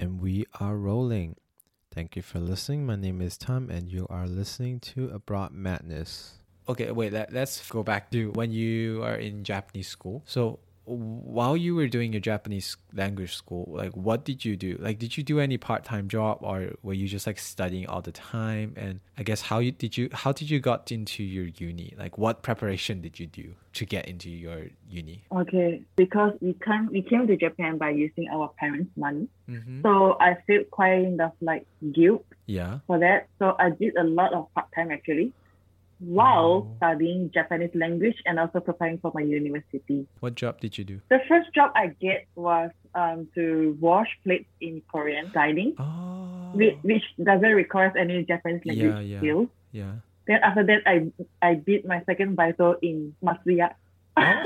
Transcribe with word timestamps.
And 0.00 0.18
we 0.18 0.46
are 0.58 0.78
rolling. 0.78 1.36
Thank 1.92 2.16
you 2.16 2.22
for 2.22 2.40
listening. 2.40 2.86
My 2.86 2.96
name 2.96 3.20
is 3.20 3.36
Tom, 3.36 3.68
and 3.68 3.86
you 3.86 4.06
are 4.08 4.26
listening 4.26 4.80
to 4.96 5.10
Abroad 5.10 5.52
Madness. 5.52 6.38
Okay, 6.66 6.90
wait, 6.90 7.12
let, 7.12 7.34
let's 7.34 7.68
go 7.68 7.82
back 7.82 8.10
to 8.12 8.30
when 8.30 8.50
you 8.50 9.02
are 9.02 9.16
in 9.16 9.44
Japanese 9.44 9.88
school. 9.88 10.22
So, 10.24 10.60
while 10.84 11.56
you 11.56 11.74
were 11.74 11.86
doing 11.86 12.12
your 12.12 12.20
Japanese 12.20 12.76
language 12.92 13.34
school, 13.36 13.66
like 13.70 13.92
what 13.96 14.24
did 14.24 14.44
you 14.44 14.56
do? 14.56 14.76
Like, 14.80 14.98
did 14.98 15.16
you 15.16 15.22
do 15.22 15.38
any 15.38 15.56
part 15.58 15.84
time 15.84 16.08
job, 16.08 16.38
or 16.40 16.72
were 16.82 16.94
you 16.94 17.06
just 17.06 17.26
like 17.26 17.38
studying 17.38 17.86
all 17.86 18.02
the 18.02 18.12
time? 18.12 18.74
And 18.76 19.00
I 19.16 19.22
guess 19.22 19.40
how 19.42 19.58
you 19.60 19.72
did 19.72 19.96
you 19.96 20.08
how 20.12 20.32
did 20.32 20.50
you 20.50 20.58
got 20.60 20.90
into 20.90 21.22
your 21.22 21.46
uni? 21.46 21.94
Like, 21.98 22.18
what 22.18 22.42
preparation 22.42 23.00
did 23.02 23.20
you 23.20 23.26
do 23.26 23.54
to 23.74 23.84
get 23.84 24.06
into 24.08 24.30
your 24.30 24.66
uni? 24.88 25.24
Okay, 25.30 25.82
because 25.96 26.32
we 26.40 26.54
can 26.54 26.88
we 26.90 27.02
came 27.02 27.26
to 27.26 27.36
Japan 27.36 27.78
by 27.78 27.90
using 27.90 28.28
our 28.32 28.50
parents' 28.58 28.90
money, 28.96 29.28
Mm-hmm. 29.48 29.82
so 29.82 30.16
I 30.20 30.36
feel 30.46 30.62
kind 30.76 31.20
of 31.20 31.32
like 31.40 31.66
guilt 31.92 32.24
Yeah. 32.46 32.78
for 32.86 32.98
that. 33.00 33.26
So 33.38 33.54
I 33.58 33.70
did 33.70 33.96
a 33.96 34.04
lot 34.04 34.32
of 34.32 34.46
part 34.54 34.66
time 34.74 34.90
actually, 34.92 35.32
while 36.00 36.66
Oh. 36.66 36.74
studying 36.78 37.30
Japanese 37.32 37.70
language 37.74 38.16
and 38.26 38.40
also 38.40 38.60
preparing 38.60 38.98
for 38.98 39.12
my 39.14 39.20
university. 39.22 40.06
What 40.20 40.34
job 40.34 40.60
did 40.60 40.76
you 40.76 40.84
do? 40.84 41.00
The 41.08 41.20
first 41.28 41.52
job 41.54 41.72
I 41.76 41.88
get 42.00 42.26
was 42.34 42.70
um, 42.94 43.28
to 43.36 43.76
wash 43.80 44.08
plates 44.24 44.48
in 44.60 44.82
Korean 44.90 45.30
dining, 45.32 45.74
Oh. 45.78 46.50
which, 46.54 46.76
which 46.82 47.04
doesn't 47.22 47.52
require 47.54 47.92
any 47.96 48.24
Japanese 48.24 48.64
language 48.64 48.94
Yeah, 48.96 49.00
yeah. 49.00 49.18
skills. 49.20 49.48
Yeah. 49.72 49.92
Then 50.26 50.40
after 50.42 50.64
that, 50.64 50.82
I 50.86 51.10
I 51.42 51.54
did 51.54 51.84
my 51.84 52.02
second 52.04 52.36
baito 52.36 52.76
in 52.82 53.14
Matsuya. 53.22 53.74
I 54.16 54.42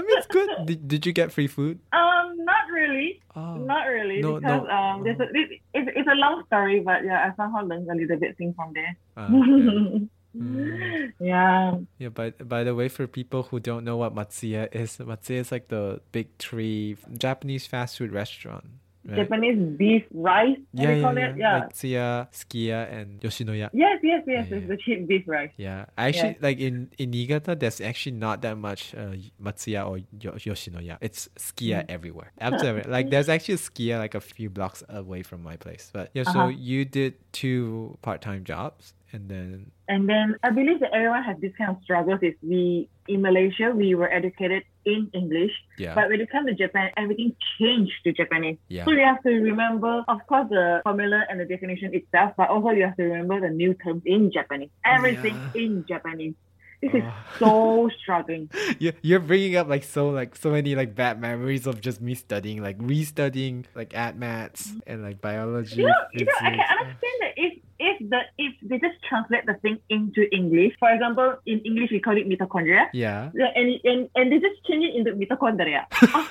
mean, 0.00 0.16
it's 0.18 0.26
good. 0.26 0.48
Did, 0.66 0.88
did 0.88 1.06
you 1.06 1.12
get 1.12 1.32
free 1.32 1.46
food? 1.46 1.78
um, 1.92 2.36
not 2.44 2.64
really, 2.72 3.20
Oh. 3.36 3.56
not 3.56 3.86
really, 3.86 4.20
No, 4.20 4.40
because 4.40 4.62
no. 4.64 4.70
um, 4.70 5.04
there's 5.04 5.18
a, 5.20 5.24
it, 5.34 5.60
it's, 5.74 5.90
it's 5.96 6.08
a 6.08 6.14
long 6.14 6.44
story, 6.46 6.80
but 6.80 7.04
yeah, 7.04 7.28
I 7.30 7.36
somehow 7.36 7.64
learned 7.64 7.88
a 7.90 7.94
little 7.94 8.16
bit 8.18 8.36
thing 8.36 8.54
from 8.54 8.72
there. 8.72 8.96
Okay. 9.16 10.08
Mm. 10.36 11.12
yeah, 11.20 11.78
Yeah, 11.98 12.08
by 12.10 12.30
by 12.30 12.64
the 12.64 12.74
way, 12.74 12.88
for 12.88 13.06
people 13.06 13.44
who 13.44 13.60
don't 13.60 13.84
know 13.84 13.96
what 13.96 14.14
Matsuya 14.14 14.68
is, 14.74 14.98
Matsuya 14.98 15.40
is 15.40 15.52
like 15.52 15.68
the 15.68 16.00
big 16.12 16.28
three 16.38 16.96
Japanese 17.16 17.66
fast 17.66 17.98
food 17.98 18.12
restaurant. 18.12 18.64
Right? 19.06 19.16
Japanese 19.24 19.56
beef 19.78 20.04
rice. 20.12 20.58
Yeah, 20.74 20.84
do 20.86 20.92
you 20.92 20.96
yeah, 20.98 21.02
call 21.02 21.16
yeah. 21.18 21.28
it? 21.30 21.36
Yeah. 21.38 21.60
Matsuya, 21.64 22.06
Sukiya, 22.30 22.92
and 22.92 23.20
Yoshinoya. 23.22 23.70
yes, 23.72 24.00
yes, 24.02 24.22
yes. 24.26 24.46
Yeah, 24.50 24.56
It's 24.58 24.68
the 24.68 24.76
cheap 24.76 25.08
beef 25.08 25.24
rice. 25.26 25.50
Yeah, 25.56 25.86
actually 25.96 26.36
like 26.42 26.58
in 26.60 26.90
in 26.98 27.10
Niigata. 27.10 27.56
There's 27.56 27.80
actually 27.80 28.16
not 28.20 28.42
that 28.42 28.58
much 28.58 28.94
uh, 28.94 29.16
Matsuya 29.42 29.88
or 29.88 29.98
Yoshinoya. 30.20 30.98
It's 31.00 31.28
Sukiya 31.38 31.86
Mm. 31.86 31.90
everywhere. 31.90 32.32
Absolutely, 32.38 32.90
like 32.96 33.08
there's 33.08 33.30
actually 33.30 33.54
a 33.54 33.58
Sukiya 33.64 33.98
like 33.98 34.14
a 34.14 34.20
few 34.20 34.50
blocks 34.50 34.84
away 34.90 35.22
from 35.22 35.42
my 35.42 35.56
place. 35.56 35.88
But 35.92 36.10
yeah, 36.12 36.24
so 36.24 36.38
Uh-huh. 36.40 36.48
you 36.52 36.84
did 36.84 37.14
two 37.32 37.96
part 38.02 38.20
time 38.20 38.44
jobs, 38.44 38.92
and 39.12 39.28
then 39.28 39.70
And 39.88 40.08
then 40.08 40.36
I 40.42 40.50
believe 40.50 40.80
that 40.80 40.92
everyone 40.92 41.24
has 41.24 41.36
this 41.40 41.52
kind 41.56 41.70
of 41.70 41.78
struggles. 41.82 42.20
Is 42.22 42.34
we 42.42 42.88
in 43.08 43.22
Malaysia 43.22 43.72
we 43.74 43.94
were 43.94 44.10
educated 44.12 44.62
in 44.84 45.08
English, 45.12 45.52
yeah, 45.78 45.94
but 45.94 46.08
when 46.08 46.20
you 46.20 46.26
come 46.26 46.46
to 46.46 46.54
Japan, 46.54 46.90
everything 46.96 47.32
changed 47.58 47.92
to 48.04 48.12
Japanese. 48.12 48.56
yeah, 48.68 48.84
So 48.84 48.92
you 48.92 49.04
have 49.04 49.22
to 49.24 49.32
remember, 49.32 50.04
of 50.08 50.20
course, 50.28 50.48
the 50.48 50.80
formula 50.84 51.24
and 51.28 51.40
the 51.40 51.44
definition 51.44 51.92
itself, 51.94 52.32
but 52.36 52.48
also 52.48 52.70
you 52.70 52.84
have 52.84 52.96
to 52.96 53.04
remember 53.04 53.40
the 53.40 53.52
new 53.52 53.72
terms 53.74 54.02
in 54.04 54.30
Japanese. 54.32 54.70
Everything 54.84 55.40
Yeah. 55.54 55.60
in 55.62 55.84
Japanese. 55.88 56.34
This 56.80 56.94
is 56.94 57.02
Oh. 57.02 57.12
so 57.42 57.90
struggling. 58.00 58.48
you 58.78 58.92
you're 59.02 59.18
bringing 59.24 59.56
up 59.56 59.66
like 59.68 59.82
so 59.84 60.10
like 60.14 60.36
so 60.36 60.52
many 60.54 60.76
like 60.78 60.94
bad 60.94 61.18
memories 61.20 61.66
of 61.66 61.80
just 61.82 62.00
me 62.00 62.14
studying 62.14 62.62
like 62.62 62.78
restudying 62.78 63.64
like 63.74 63.92
at 63.98 64.16
mats 64.16 64.72
and 64.86 65.02
like 65.02 65.20
biology. 65.20 65.82
You 65.82 65.88
know, 65.90 66.00
you 66.14 66.24
know, 66.24 66.32
I 66.38 66.50
can 66.54 66.60
understand 66.78 67.18
that 67.24 67.32
if 67.36 67.52
if 67.78 67.96
the 68.10 68.20
if 68.38 68.54
they 68.62 68.78
just 68.78 68.98
translate 69.08 69.46
the 69.46 69.54
thing 69.62 69.78
into 69.88 70.26
English, 70.34 70.74
for 70.78 70.90
example, 70.90 71.36
in 71.46 71.60
English 71.60 71.90
we 71.90 72.00
call 72.00 72.16
it 72.16 72.28
mitochondria, 72.28 72.86
Yeah. 72.92 73.30
yeah, 73.34 73.50
and 73.54 73.80
and 73.84 74.00
and 74.14 74.32
they 74.32 74.38
just 74.38 74.58
change 74.66 74.84
it 74.84 74.94
into 74.94 75.12
mitochondria. 75.14 75.86
Ah, 76.14 76.26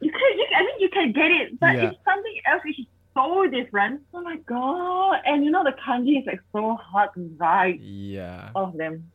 you 0.00 0.10
can, 0.12 0.30
you 0.38 0.46
can, 0.48 0.56
I 0.56 0.62
mean, 0.66 0.78
you 0.80 0.88
can 0.90 1.12
get 1.12 1.30
it, 1.30 1.58
but 1.60 1.74
Yeah. 1.74 1.90
it's 1.90 1.98
something 2.04 2.36
else 2.46 2.62
which 2.64 2.78
is 2.78 2.86
so 3.14 3.46
different. 3.50 4.00
Oh 4.14 4.22
my 4.22 4.36
god! 4.46 5.20
And 5.26 5.44
you 5.44 5.50
know 5.50 5.64
the 5.64 5.74
kanji 5.74 6.20
is 6.20 6.26
like 6.26 6.40
so 6.52 6.76
hard 6.76 7.10
to 7.14 7.20
write. 7.36 7.80
Yeah. 7.80 8.50
All 8.54 8.66
of 8.70 8.76
them. 8.76 9.10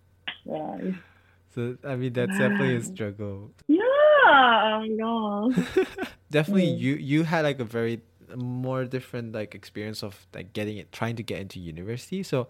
Yeah. 0.46 0.78
So 1.56 1.78
I 1.88 1.96
mean 1.96 2.12
that's 2.14 2.38
definitely 2.38 2.76
a 2.76 2.84
struggle. 2.84 3.52
Yeah. 3.68 3.80
Oh 4.26 4.84
my 4.84 4.90
god. 5.00 5.68
definitely 6.32 6.68
Mm. 6.74 6.80
you 6.80 6.94
you 6.96 7.24
had 7.24 7.44
like 7.46 7.60
a 7.60 7.66
very 7.66 8.02
more 8.36 8.86
different 8.86 9.34
like 9.34 9.56
experience 9.56 10.04
of 10.04 10.26
like 10.34 10.54
getting 10.54 10.78
it 10.78 10.92
trying 10.92 11.16
to 11.16 11.24
get 11.24 11.40
into 11.40 11.60
university. 11.60 12.24
So 12.24 12.48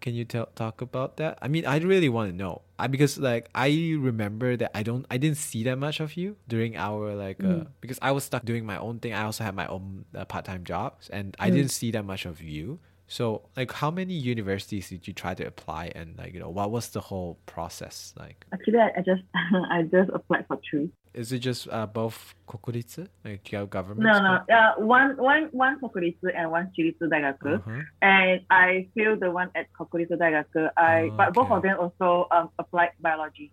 can 0.00 0.14
you 0.14 0.24
tell 0.24 0.46
talk 0.54 0.80
about 0.82 1.16
that? 1.16 1.38
I 1.40 1.48
mean 1.48 1.64
i 1.64 1.78
really 1.78 2.08
want 2.10 2.30
to 2.30 2.36
know. 2.36 2.62
I, 2.78 2.86
because 2.86 3.16
like 3.18 3.48
i 3.54 3.68
remember 3.98 4.56
that 4.56 4.70
i 4.76 4.82
don't 4.82 5.06
i 5.10 5.16
didn't 5.16 5.38
see 5.38 5.64
that 5.64 5.78
much 5.78 6.00
of 6.00 6.16
you 6.20 6.36
during 6.46 6.76
our 6.76 7.14
like 7.14 7.40
uh, 7.40 7.46
Mm. 7.64 7.66
because 7.80 7.98
i 8.02 8.12
was 8.12 8.24
stuck 8.24 8.44
doing 8.44 8.66
my 8.66 8.76
own 8.76 9.00
thing. 9.00 9.14
I 9.14 9.24
also 9.24 9.44
had 9.44 9.54
my 9.54 9.66
own 9.66 10.04
uh, 10.14 10.24
part-time 10.26 10.64
jobs 10.64 11.08
and 11.08 11.34
i 11.40 11.48
Mm. 11.48 11.54
didn't 11.54 11.70
see 11.72 11.90
that 11.96 12.04
much 12.04 12.26
of 12.26 12.42
you 12.42 12.78
so 13.08 13.42
like 13.56 13.70
how 13.72 13.90
many 13.90 14.14
universities 14.14 14.88
did 14.88 15.06
you 15.06 15.12
try 15.14 15.32
to 15.34 15.44
apply 15.46 15.92
and 15.94 16.18
like 16.18 16.34
you 16.34 16.40
know 16.40 16.48
what 16.48 16.70
was 16.70 16.88
the 16.90 17.00
whole 17.00 17.38
process 17.46 18.12
like 18.18 18.44
Actually, 18.52 18.78
I, 18.80 18.90
I 18.98 19.02
just 19.02 19.22
I 19.70 19.82
just 19.82 20.10
applied 20.12 20.44
for 20.48 20.58
three. 20.68 20.90
is 21.14 21.30
it 21.32 21.38
just 21.38 21.68
uh, 21.70 21.86
both 21.86 22.34
kokuritsu 22.48 23.06
like 23.24 23.50
your 23.52 23.66
government 23.66 24.04
No, 24.08 24.14
school? 24.14 24.24
no. 24.28 24.40
Yeah, 24.48 24.72
one 24.78 25.16
one 25.16 25.44
one 25.52 25.78
Kokuritsu 25.80 26.28
and 26.34 26.50
one 26.50 26.72
Chiritsu 26.76 27.02
Daigaku. 27.12 27.54
Uh-huh. 27.58 27.80
And 28.02 28.40
I 28.50 28.88
failed 28.94 29.20
the 29.20 29.30
one 29.30 29.50
at 29.54 29.66
Kokuritsu 29.78 30.18
Daigaku. 30.18 30.70
I 30.76 31.08
Oh, 31.12 31.14
but 31.16 31.32
both 31.32 31.50
of 31.50 31.62
them 31.62 31.76
also 31.78 32.26
um 32.30 32.50
applied 32.58 32.90
biology. 33.00 33.50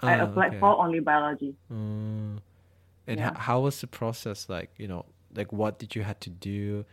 I 0.00 0.18
Ah, 0.18 0.24
applied 0.24 0.52
okay. 0.56 0.60
for 0.60 0.72
only 0.84 1.00
biology. 1.00 1.54
Mm. 1.70 2.38
And 3.06 3.18
Yeah. 3.20 3.28
ho- 3.34 3.38
how 3.38 3.60
was 3.60 3.80
the 3.80 3.86
process 3.86 4.48
like? 4.48 4.70
You 4.78 4.88
know, 4.88 5.04
like 5.36 5.52
what 5.52 5.78
did 5.78 5.94
you 5.94 6.02
have 6.02 6.18
to 6.20 6.30
do? 6.30 6.84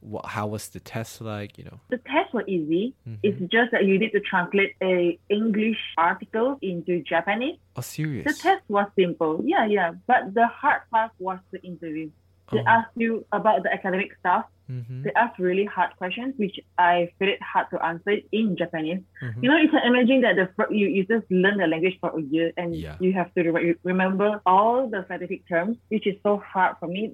What, 0.00 0.26
how 0.26 0.46
was 0.46 0.68
the 0.68 0.80
test 0.80 1.20
like? 1.20 1.58
You 1.58 1.64
know. 1.64 1.80
The 1.88 1.98
tests 1.98 2.32
were 2.32 2.44
easy. 2.46 2.94
Mhm. 3.08 3.18
It's 3.22 3.40
just 3.50 3.72
that 3.72 3.84
you 3.86 3.98
need 3.98 4.12
to 4.12 4.20
translate 4.20 4.74
a 4.82 5.18
English 5.28 5.78
article 5.98 6.58
into 6.62 7.02
Japanese. 7.02 7.58
Oh, 7.76 7.80
serious? 7.80 8.24
The 8.26 8.34
test 8.42 8.62
was 8.68 8.86
simple. 8.98 9.40
Yeah, 9.44 9.66
yeah. 9.66 9.92
But 10.06 10.34
the 10.34 10.46
hard 10.46 10.82
part 10.90 11.12
was 11.18 11.38
the 11.50 11.60
interview. 11.62 12.10
They 12.52 12.60
Oh. 12.60 12.64
asked 12.76 12.92
you 12.96 13.26
about 13.32 13.64
the 13.64 13.72
academic 13.72 14.14
stuff. 14.20 14.44
Mhm, 14.70 15.02
They 15.04 15.12
asked 15.14 15.38
really 15.38 15.64
hard 15.64 15.90
questions, 15.96 16.34
which 16.36 16.58
I 16.78 17.08
feel 17.18 17.28
it 17.28 17.42
hard 17.42 17.66
to 17.70 17.84
answer 17.84 18.14
in 18.32 18.56
Japanese. 18.56 19.02
mhm. 19.22 19.42
You 19.42 19.48
know, 19.50 19.56
you 19.56 19.68
can 19.68 19.82
imagine 19.86 20.20
that 20.22 20.36
the 20.36 20.46
you, 20.70 20.86
you 20.86 21.04
just 21.04 21.26
learn 21.30 21.58
the 21.58 21.66
language 21.66 21.96
for 22.00 22.10
a 22.16 22.22
year 22.22 22.52
and 22.56 22.74
Yeah. 22.74 22.96
you 23.00 23.12
have 23.14 23.32
to 23.34 23.50
re- 23.50 23.74
remember 23.82 24.40
all 24.46 24.88
the 24.88 25.04
scientific 25.08 25.48
terms, 25.48 25.76
which 25.88 26.06
is 26.06 26.16
so 26.22 26.36
hard 26.38 26.76
for 26.78 26.86
me. 26.88 27.10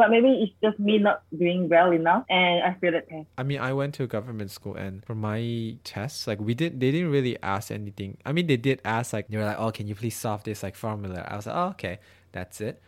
But 0.00 0.08
maybe 0.08 0.30
it's 0.42 0.54
just 0.64 0.78
me 0.80 0.96
not 0.96 1.22
doing 1.36 1.68
well 1.68 1.92
enough, 1.92 2.24
and 2.30 2.64
I 2.64 2.72
feel 2.80 2.92
that 2.96 3.06
test. 3.08 3.28
I 3.36 3.42
mean, 3.42 3.60
I 3.60 3.72
went 3.76 3.92
to 4.00 4.04
a 4.04 4.06
government 4.06 4.50
school, 4.50 4.74
and 4.76 5.04
for 5.04 5.14
my 5.14 5.76
tests, 5.84 6.26
like 6.26 6.40
we 6.40 6.54
did, 6.54 6.80
they 6.80 6.90
didn't 6.90 7.10
really 7.12 7.36
ask 7.42 7.70
anything. 7.70 8.16
I 8.24 8.32
mean, 8.32 8.46
they 8.46 8.56
did 8.56 8.80
ask 8.84 9.12
like 9.12 9.28
they 9.28 9.36
were 9.36 9.44
like, 9.44 9.60
"Oh, 9.60 9.70
can 9.70 9.86
you 9.86 9.94
please 9.94 10.16
solve 10.16 10.40
this 10.48 10.62
like 10.62 10.74
formula?" 10.74 11.20
I 11.28 11.36
was 11.36 11.44
like, 11.46 11.56
"Oh, 11.56 11.68
okay, 11.76 11.98
that's 12.32 12.62
it." 12.62 12.80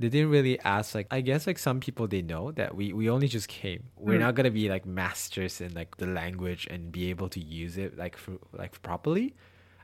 They 0.00 0.08
didn't 0.08 0.30
really 0.30 0.56
ask 0.64 0.94
like 0.94 1.06
I 1.12 1.20
guess 1.20 1.46
like 1.46 1.58
some 1.58 1.78
people 1.80 2.08
they 2.08 2.22
know 2.22 2.50
that 2.52 2.74
we 2.74 2.92
we 2.96 3.10
only 3.12 3.28
just 3.28 3.48
came. 3.48 3.82
We're 4.00 4.16
Mm. 4.18 4.26
not 4.26 4.34
gonna 4.34 4.50
be 4.50 4.66
like 4.72 4.84
masters 4.86 5.60
in 5.60 5.74
like 5.74 5.98
the 5.98 6.06
language 6.08 6.66
and 6.72 6.90
be 6.90 7.10
able 7.10 7.28
to 7.36 7.40
use 7.40 7.76
it 7.76 7.90
like 7.96 8.16
for 8.16 8.38
like 8.56 8.80
properly. 8.82 9.34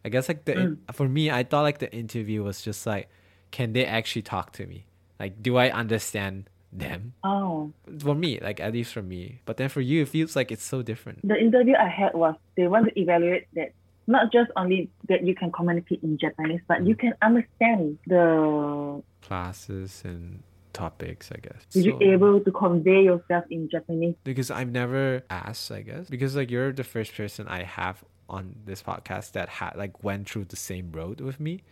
I 0.04 0.08
guess 0.08 0.28
like 0.32 0.46
the 0.48 0.54
Mm. 0.56 0.76
for 0.98 1.08
me, 1.08 1.30
I 1.30 1.44
thought 1.44 1.62
like 1.68 1.78
the 1.78 1.92
interview 1.94 2.42
was 2.42 2.62
just 2.62 2.86
like, 2.86 3.08
can 3.52 3.74
they 3.76 3.84
actually 3.84 4.22
talk 4.22 4.50
to 4.58 4.64
me? 4.66 4.86
Like, 5.20 5.42
do 5.42 5.58
I 5.58 5.68
understand 5.70 6.48
them? 6.72 7.14
Oh, 7.24 7.72
For 7.98 8.14
me, 8.14 8.38
like 8.40 8.60
at 8.60 8.72
least 8.72 8.92
for 8.92 9.02
me. 9.02 9.40
But 9.44 9.56
then 9.56 9.68
for 9.68 9.80
you, 9.80 10.02
it 10.02 10.08
feels 10.08 10.36
like 10.36 10.50
it's 10.52 10.62
so 10.64 10.82
different. 10.82 11.26
the 11.26 11.36
interview 11.36 11.74
I 11.76 11.88
had 11.88 12.14
was 12.14 12.34
they 12.56 12.66
want 12.68 12.86
to 12.88 13.00
evaluate 13.00 13.46
that 13.54 13.72
not 14.06 14.32
just 14.32 14.50
only 14.56 14.88
that 15.08 15.24
you 15.26 15.34
can 15.34 15.52
communicate 15.52 16.02
in 16.02 16.18
Japanese, 16.18 16.60
but 16.66 16.86
you 16.86 16.94
can 16.96 17.14
understand 17.22 17.98
the. 18.06 19.02
Classes 19.22 20.02
and 20.04 20.42
topics, 20.72 21.30
I 21.32 21.38
guess. 21.38 21.62
Will 21.74 21.82
you 21.82 21.98
able 22.14 22.40
to 22.40 22.50
convey 22.52 23.02
yourself 23.04 23.44
in 23.50 23.68
Japanese? 23.68 24.14
because 24.24 24.50
I've 24.50 24.70
never 24.70 25.22
asked, 25.30 25.70
I 25.70 25.82
guess, 25.82 26.08
because 26.08 26.34
like 26.36 26.50
you're 26.50 26.72
the 26.72 26.84
first 26.84 27.14
person 27.16 27.46
I 27.48 27.62
have 27.64 28.02
on 28.28 28.54
this 28.64 28.82
podcast 28.82 29.32
that 29.32 29.48
had 29.48 29.74
like 29.76 30.02
went 30.04 30.28
through 30.30 30.44
the 30.46 30.56
same 30.56 30.92
road 30.92 31.20
with 31.20 31.38
me, 31.40 31.62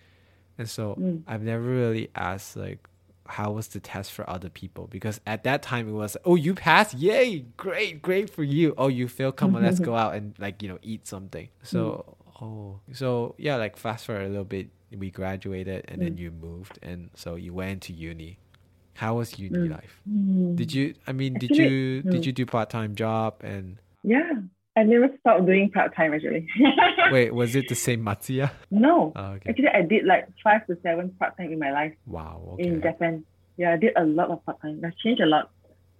and 0.59 0.69
so 0.69 0.95
Mm. 0.97 1.23
I've 1.27 1.43
never 1.43 1.63
really 1.63 2.11
asked 2.15 2.57
like 2.57 2.89
how 3.29 3.53
was 3.53 3.69
the 3.69 3.81
test 3.81 4.13
for 4.13 4.29
other 4.29 4.49
people 4.49 4.87
because 4.89 5.21
at 5.27 5.45
that 5.45 5.63
time 5.63 5.89
it 5.89 5.93
was 5.93 6.17
oh 6.25 6.35
you 6.35 6.55
passed 6.55 6.95
yay 6.95 7.41
great 7.57 8.01
great 8.03 8.29
for 8.31 8.43
you 8.43 8.75
oh 8.79 8.89
you 8.89 9.07
failed 9.09 9.37
come 9.37 9.55
on 9.55 9.63
let's 9.63 9.79
go 9.81 9.95
out 10.03 10.15
and 10.15 10.35
like 10.39 10.63
you 10.63 10.69
know 10.69 10.79
eat 10.83 11.07
something 11.07 11.49
so 11.63 12.17
oh 12.41 12.81
so 12.93 13.35
yeah 13.39 13.57
like 13.57 13.77
fast 13.77 14.07
forward 14.07 14.25
a 14.25 14.29
little 14.29 14.45
bit 14.45 14.69
we 14.97 15.11
graduated 15.11 15.85
and 15.89 16.01
then 16.01 16.15
Mm. 16.17 16.19
you 16.19 16.31
moved 16.31 16.79
and 16.83 17.11
so 17.15 17.35
you 17.37 17.53
went 17.53 17.83
to 17.83 17.93
uni 17.93 18.39
How 18.95 19.15
was 19.19 19.39
uni 19.39 19.69
Mm. 19.69 19.71
life? 19.71 20.01
Mm. 20.11 20.57
Did 20.57 20.73
you? 20.73 20.95
I 21.07 21.13
mean, 21.13 21.39
did 21.39 21.53
Actually, 21.53 21.69
you 21.69 22.03
did 22.03 22.23
mm. 22.23 22.27
you 22.27 22.33
do 22.33 22.47
part 22.47 22.69
time 22.71 22.95
job 22.97 23.35
and 23.45 23.79
Yeah, 24.03 24.33
I 24.79 24.83
never 24.93 25.09
stopped 25.21 25.47
doing 25.51 25.71
part 25.77 25.91
time 25.99 26.11
actually. 26.15 26.47
wait? 27.15 27.31
Was 27.41 27.51
it 27.59 27.67
the 27.69 27.75
same 27.87 28.01
Matsuya? 28.09 28.51
no, 28.71 29.13
Oh, 29.17 29.33
okay. 29.35 29.51
actually, 29.51 29.69
I 29.81 29.83
did 29.93 30.03
like 30.13 30.25
five 30.45 30.63
to 30.69 30.77
seven 30.83 31.05
part 31.19 31.33
time 31.37 31.51
in 31.55 31.59
my 31.59 31.73
life 31.81 31.95
Wow. 32.07 32.57
in 32.59 32.81
Japan. 32.87 33.25
Yeah, 33.61 33.73
I 33.75 33.77
did 33.85 33.93
a 33.97 34.05
lot 34.19 34.29
of 34.31 34.45
part 34.47 34.59
time. 34.63 34.81
I've 34.85 34.97
changed 35.03 35.21
a 35.21 35.27
lot. 35.27 35.51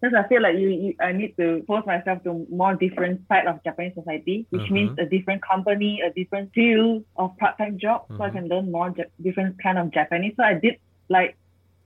Because 0.01 0.15
I 0.15 0.29
feel 0.29 0.41
like 0.47 0.57
you, 0.63 0.69
you, 0.69 0.91
I 1.01 1.11
need 1.11 1.33
to 1.41 1.65
force 1.67 1.85
myself 1.85 2.23
to 2.23 2.47
more 2.63 2.75
different 2.77 3.23
side 3.29 3.47
of 3.51 3.59
Japanese 3.65 3.95
society, 3.99 4.47
which 4.51 4.63
Uh-huh. 4.63 4.75
means 4.77 4.93
a 5.05 5.07
different 5.07 5.43
company, 5.43 5.93
a 6.09 6.11
different 6.19 6.53
field 6.55 7.03
of 7.17 7.37
part-time 7.41 7.79
job, 7.85 8.03
so 8.07 8.23
I 8.23 8.29
Uh-huh. 8.29 8.37
can 8.37 8.45
learn 8.53 8.71
more 8.71 8.95
different 9.27 9.53
kind 9.61 9.77
of 9.77 9.91
Japanese. 9.99 10.35
So 10.39 10.45
I 10.45 10.55
did 10.55 10.75
like 11.11 11.37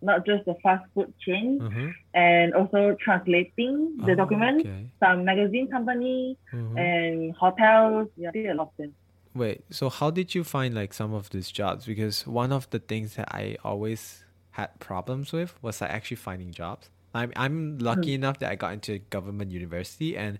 not 0.03 0.27
just 0.27 0.45
the 0.45 0.55
fast 0.63 0.85
food 0.95 1.13
chain, 1.25 1.61
Uh-huh. 1.63 1.89
and 2.15 2.55
also 2.55 2.97
translating 3.01 3.97
the 4.07 4.13
Oh, 4.13 4.15
documents, 4.15 4.65
Okay. 4.67 4.91
some 5.01 5.25
magazine 5.25 5.69
company 5.69 6.37
Mhm. 6.53 6.77
and 6.79 7.35
hotels. 7.37 8.09
Yeah, 8.17 8.31
did 8.33 8.47
a 8.47 8.55
lot 8.55 8.69
of 8.69 8.77
them. 8.79 8.95
Wait, 9.35 9.65
so 9.71 9.89
how 9.89 10.11
did 10.11 10.35
you 10.35 10.45
find 10.45 10.75
like 10.75 10.93
some 10.93 11.15
of 11.15 11.31
these 11.31 11.51
jobs? 11.51 11.87
Because 11.87 12.27
one 12.27 12.53
of 12.53 12.69
the 12.71 12.79
things 12.79 13.15
that 13.17 13.29
I 13.33 13.57
always 13.65 14.25
had 14.53 14.79
problems 14.79 15.33
with 15.33 15.57
was 15.63 15.81
like 15.81 15.91
actually 15.91 16.19
finding 16.19 16.51
jobs. 16.53 16.91
I'm 17.15 17.33
I'm 17.37 17.79
lucky 17.79 18.13
enough 18.15 18.39
that 18.41 18.51
I 18.51 18.57
got 18.57 18.73
into 18.75 18.93
a 18.93 18.99
government 18.99 19.51
university 19.53 20.17
and 20.17 20.39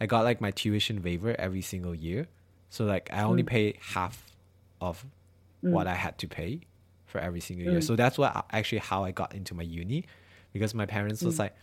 I 0.00 0.06
got 0.06 0.22
like 0.24 0.40
my 0.40 0.52
tuition 0.52 1.02
waiver 1.02 1.34
every 1.38 1.62
single 1.62 1.94
year. 1.94 2.28
So 2.70 2.84
like 2.84 3.08
I 3.12 3.22
only 3.22 3.42
Mm. 3.42 3.46
pay 3.56 3.66
half 3.94 4.16
of 4.80 5.06
Mm. 5.64 5.72
what 5.72 5.86
I 5.88 5.94
had 5.94 6.18
to 6.18 6.28
pay 6.28 6.60
for 7.08 7.18
every 7.18 7.40
single 7.40 7.64
year. 7.72 7.80
Mm. 7.80 7.84
So 7.88 7.96
that's 7.96 8.16
what 8.18 8.30
actually 8.52 8.78
how 8.90 9.00
I 9.04 9.10
got 9.10 9.34
into 9.34 9.52
my 9.54 9.64
uni 9.64 10.04
because 10.52 10.72
my 10.74 10.86
parents 10.86 11.20
was 11.22 11.34
Mm. 11.36 11.38
like 11.44 11.54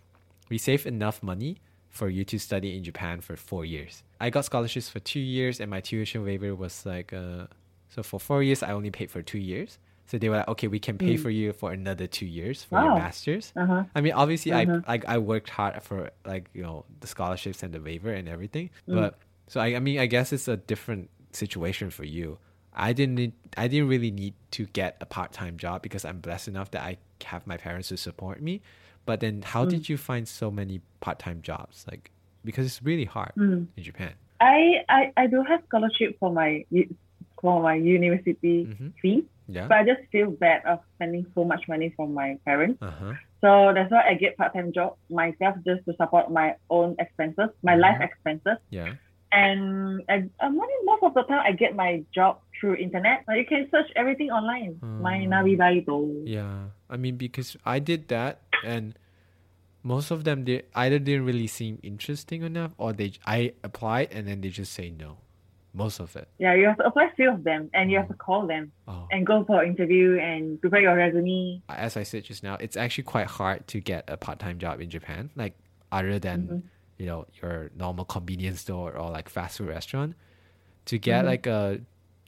we 0.50 0.58
save 0.58 0.86
enough 0.86 1.24
money 1.24 1.58
for 1.90 2.10
you 2.10 2.24
to 2.26 2.38
study 2.38 2.76
in 2.78 2.84
Japan 2.84 3.22
for 3.22 3.36
four 3.38 3.64
years. 3.66 4.04
I 4.20 4.30
got 4.30 4.44
scholarships 4.46 4.90
for 4.90 5.00
two 5.00 5.20
years, 5.38 5.60
and 5.62 5.70
my 5.72 5.80
tuition 5.82 6.24
waiver 6.24 6.54
was 6.54 6.86
like, 6.86 7.14
uh, 7.14 7.48
so 7.90 8.04
for 8.04 8.20
four 8.20 8.44
years, 8.44 8.62
I 8.62 8.72
only 8.74 8.92
paid 8.92 9.10
for 9.10 9.22
two 9.22 9.40
years. 9.40 9.80
So 10.08 10.18
they 10.20 10.30
were 10.30 10.38
like, 10.38 10.48
okay, 10.50 10.68
we 10.68 10.78
can 10.88 10.98
pay 11.00 11.16
Mm. 11.16 11.22
for 11.24 11.30
you 11.32 11.52
for 11.54 11.72
another 11.72 12.06
two 12.06 12.28
years 12.28 12.64
for 12.64 12.80
your 12.84 12.96
masters. 12.96 13.54
Uh-huh. 13.56 13.86
I 13.96 14.02
mean, 14.02 14.14
obviously, 14.14 14.52
Uh-huh. 14.52 14.82
I 14.86 14.92
like 14.92 15.06
I 15.16 15.18
worked 15.18 15.50
hard 15.50 15.82
for 15.82 16.12
like 16.26 16.50
you 16.54 16.62
know 16.62 16.86
the 17.00 17.08
scholarships 17.08 17.64
and 17.64 17.74
the 17.74 17.80
waiver 17.82 18.12
and 18.14 18.28
everything. 18.30 18.70
Mm. 18.88 18.96
But 19.00 19.18
so 19.48 19.60
I, 19.62 19.68
I 19.76 19.80
mean, 19.80 19.98
I 20.00 20.06
guess 20.06 20.32
it's 20.34 20.48
a 20.48 20.58
different 20.58 21.10
situation 21.32 21.90
for 21.90 22.04
you. 22.04 22.38
I 22.76 22.94
didn't 22.94 23.16
need, 23.16 23.34
I 23.58 23.68
didn't 23.68 23.88
really 23.88 24.12
need 24.12 24.34
to 24.52 24.66
get 24.68 24.98
a 25.02 25.06
part 25.06 25.32
time 25.32 25.58
job 25.58 25.82
because 25.82 26.04
I'm 26.06 26.20
blessed 26.20 26.48
enough 26.50 26.72
that 26.72 26.84
I 26.84 26.98
have 27.26 27.48
my 27.48 27.58
parents 27.58 27.88
to 27.90 27.98
support 27.98 28.42
me. 28.42 28.62
But 29.06 29.20
then, 29.20 29.42
how 29.44 29.66
Mm. 29.66 29.70
did 29.70 29.90
you 29.90 29.98
find 29.98 30.28
so 30.28 30.52
many 30.52 30.82
part 31.00 31.20
time 31.20 31.42
jobs? 31.42 31.86
Like 31.90 32.12
because 32.44 32.66
it's 32.66 32.82
really 32.84 33.06
hard 33.06 33.32
Mm. 33.38 33.68
in 33.78 33.84
Japan. 33.84 34.14
I, 34.40 34.84
I, 34.90 35.12
I 35.18 35.28
do 35.28 35.42
have 35.44 35.62
scholarship 35.68 36.18
for 36.20 36.32
my 36.32 36.66
for 37.42 37.62
my 37.62 37.76
university 37.76 38.66
Mhm. 38.66 38.94
fee, 39.02 39.26
Yeah. 39.48 39.68
but 39.68 39.78
I 39.78 39.84
just 39.86 40.02
feel 40.12 40.32
bad 40.32 40.66
of 40.66 40.80
spending 40.96 41.26
so 41.36 41.44
much 41.44 41.68
money 41.68 41.90
from 41.96 42.14
my 42.14 42.38
parents. 42.46 42.82
Uh 42.82 42.92
huh. 42.92 43.14
So 43.42 43.72
that's 43.74 43.92
why 43.92 44.04
I 44.10 44.16
get 44.16 44.36
part-time 44.38 44.72
job 44.74 44.98
myself 45.10 45.56
just 45.66 45.86
to 45.86 45.94
support 45.96 46.32
my 46.32 46.56
own 46.70 46.96
expenses, 47.00 47.50
my 47.62 47.76
life 47.76 48.00
Mhm. 48.00 48.06
expenses. 48.10 48.58
Yeah. 48.72 48.94
And 49.32 50.02
I, 50.10 50.24
I 50.40 50.50
mean, 50.50 50.86
most 50.86 51.04
of 51.04 51.14
the 51.14 51.24
time 51.24 51.42
I 51.46 51.52
get 51.52 51.76
my 51.76 52.04
job 52.14 52.40
through 52.60 52.76
internet. 52.76 53.24
Like 53.28 53.38
you 53.38 53.46
can 53.46 53.68
search 53.72 53.90
everything 53.96 54.30
online. 54.32 54.80
My 54.82 55.18
Mm. 55.20 55.30
Navi 55.30 55.58
Baito. 55.58 56.24
Yeah, 56.26 56.70
I 56.90 56.98
mean 56.98 57.18
because 57.18 57.58
I 57.66 57.80
did 57.80 58.08
that, 58.10 58.42
and 58.64 58.98
most 59.84 60.10
of 60.12 60.24
them 60.24 60.44
did 60.46 60.66
either 60.74 60.98
didn't 61.00 61.26
really 61.26 61.48
seem 61.48 61.80
interesting 61.84 62.42
enough, 62.44 62.72
or 62.78 62.94
they 62.94 63.14
I 63.26 63.54
applied 63.64 64.10
and 64.12 64.28
then 64.28 64.42
they 64.42 64.50
just 64.50 64.74
say 64.74 64.90
no. 64.90 65.18
Most 65.76 66.00
of 66.00 66.16
it. 66.16 66.30
Yeah, 66.40 66.54
you 66.56 66.68
have 66.68 66.78
to 66.78 66.86
apply 66.88 67.12
few 67.18 67.30
of 67.30 67.44
them 67.44 67.70
and 67.74 67.92
you 67.92 67.98
have 67.98 68.08
to 68.08 68.14
call 68.14 68.48
them 68.48 68.72
Oh, 68.88 69.08
and 69.12 69.28
go 69.28 69.44
for 69.44 69.62
interview 69.62 70.18
and 70.18 70.60
prepare 70.62 70.80
your 70.80 70.96
resume. 70.96 71.62
as 71.68 71.98
I 71.98 72.04
said 72.04 72.24
just 72.24 72.44
now, 72.44 72.56
it's 72.62 72.78
actually 72.78 73.04
quite 73.04 73.28
hard 73.28 73.68
to 73.68 73.82
get 73.82 74.06
a 74.08 74.16
part-time 74.16 74.58
job 74.58 74.80
in 74.80 74.90
Japan. 74.90 75.32
Like 75.36 75.54
other 75.92 76.18
than 76.18 76.40
Mhm. 76.48 76.62
you 76.98 77.06
know 77.08 77.28
your 77.44 77.72
normal 77.76 78.06
convenience 78.06 78.62
store 78.62 78.96
or 78.96 79.12
like 79.12 79.28
fast 79.28 79.58
food 79.58 79.68
restaurant, 79.68 80.16
to 80.86 80.98
get 80.98 81.26
Mhm. 81.26 81.28
like 81.28 81.46
a 81.46 81.82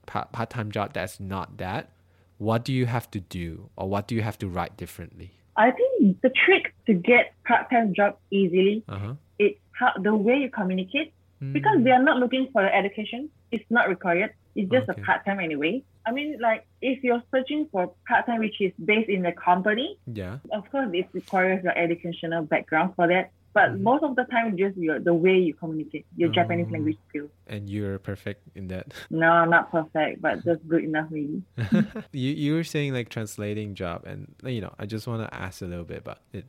part 0.07 0.31
part-time 0.31 0.71
job 0.71 0.93
that's 0.93 1.19
not 1.19 1.57
that. 1.57 1.91
What 2.39 2.63
do 2.65 2.73
you 2.73 2.85
have 2.85 3.09
to 3.11 3.19
do, 3.19 3.69
or 3.75 3.87
what 3.89 4.07
do 4.07 4.13
you 4.15 4.21
have 4.21 4.37
to 4.39 4.47
write 4.47 4.77
differently? 4.77 5.31
I 5.55 5.71
think 5.71 6.21
the 6.21 6.29
trick 6.45 6.73
to 6.87 6.93
get 6.93 7.33
part-time 7.47 7.93
job 7.93 8.17
easily 8.31 8.83
Uh 8.87 8.99
huh. 9.03 9.13
is 9.39 9.51
how 9.79 9.91
the 10.07 10.15
way 10.15 10.35
you 10.43 10.49
communicate 10.49 11.13
because 11.53 11.77
they 11.83 11.91
are 11.91 12.01
not 12.01 12.17
looking 12.17 12.47
for 12.51 12.61
the 12.63 12.73
education. 12.81 13.29
It's 13.51 13.65
not 13.69 13.87
required. 13.89 14.31
It's 14.55 14.69
just 14.71 14.89
Okay. 14.89 15.01
a 15.01 15.05
part-time 15.05 15.39
anyway. 15.39 15.83
I 16.05 16.11
mean, 16.11 16.29
like 16.47 16.65
if 16.81 17.03
you're 17.03 17.21
searching 17.33 17.67
for 17.71 17.93
part-time 18.07 18.39
which 18.39 18.59
is 18.61 18.71
based 18.91 19.09
in 19.09 19.21
the 19.23 19.31
company, 19.33 19.97
yeah. 20.21 20.37
of 20.51 20.63
course 20.71 20.89
it 20.93 21.07
requires 21.13 21.63
your 21.63 21.77
educational 21.77 22.43
background 22.43 22.93
for 22.95 23.07
that. 23.13 23.31
But 23.53 23.79
most 23.79 24.03
of 24.03 24.15
the 24.15 24.23
time, 24.25 24.55
just 24.57 24.77
your 24.77 24.99
the 24.99 25.13
way 25.13 25.37
you 25.37 25.53
communicate, 25.53 26.05
your 26.15 26.29
Japanese 26.29 26.67
Oh. 26.69 26.73
language 26.73 26.97
skills. 27.09 27.31
and 27.47 27.69
you're 27.69 27.97
perfect 27.97 28.41
in 28.55 28.67
that. 28.67 28.93
No, 29.09 29.29
I'm 29.31 29.49
not 29.49 29.71
perfect, 29.71 30.21
but 30.21 30.43
just 30.45 30.61
good 30.67 30.83
enough 30.83 31.09
maybe. 31.09 31.41
you 32.11 32.31
you 32.33 32.53
were 32.55 32.63
saying 32.63 32.93
like 32.93 33.09
translating 33.09 33.73
job, 33.73 34.05
and 34.05 34.35
you 34.43 34.61
know 34.61 34.73
I 34.77 34.85
just 34.85 35.07
want 35.07 35.25
to 35.25 35.29
ask 35.33 35.61
a 35.61 35.65
little 35.65 35.85
bit 35.85 35.99
about 35.99 36.19
it. 36.33 36.45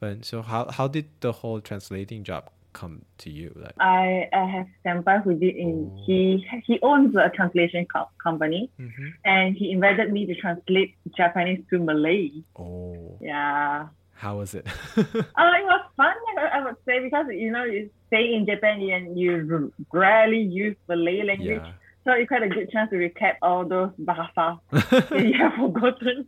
But 0.00 0.24
so 0.24 0.40
how 0.42 0.70
how 0.70 0.88
did 0.88 1.06
the 1.20 1.32
whole 1.32 1.60
translating 1.60 2.24
job 2.24 2.48
come 2.72 3.02
to 3.18 3.28
you? 3.30 3.52
Like 3.56 3.72
I 3.80 4.28
I 4.32 4.44
have 4.44 4.66
senpai 4.84 5.22
who 5.24 5.34
did 5.34 5.56
in 5.56 5.90
Oh. 5.92 6.04
he 6.06 6.44
he 6.66 6.78
owns 6.82 7.16
a 7.16 7.28
translation 7.36 7.84
co- 7.92 8.08
company 8.22 8.70
Mhm. 8.80 9.12
and 9.24 9.56
he 9.56 9.72
invited 9.72 10.12
me 10.12 10.24
to 10.26 10.34
translate 10.36 10.94
Japanese 11.16 11.60
to 11.70 11.78
Malay. 11.80 12.30
oh, 12.56 13.16
Yeah. 13.20 13.88
How 14.16 14.38
was 14.38 14.54
it? 14.54 14.66
oh, 14.96 15.02
it 15.02 15.64
was 15.64 15.84
fun, 15.96 16.14
I, 16.52 16.64
would 16.64 16.76
say, 16.86 17.00
because 17.00 17.26
you 17.30 17.50
know, 17.50 17.64
you 17.64 17.90
stay 18.08 18.34
in 18.34 18.46
Japan 18.46 18.80
and 18.80 19.18
you 19.18 19.72
rarely 19.92 20.40
use 20.40 20.76
Malay 20.88 21.22
language, 21.22 21.60
yeah. 21.62 21.72
so 22.04 22.12
it's 22.12 22.28
quite 22.28 22.42
a 22.42 22.48
good 22.48 22.70
chance 22.70 22.90
to 22.90 22.96
recap 22.96 23.34
all 23.42 23.68
those 23.68 23.90
bahasa 24.00 24.58
that 24.70 25.24
you 25.24 25.36
have 25.38 25.54
forgotten. 25.54 26.26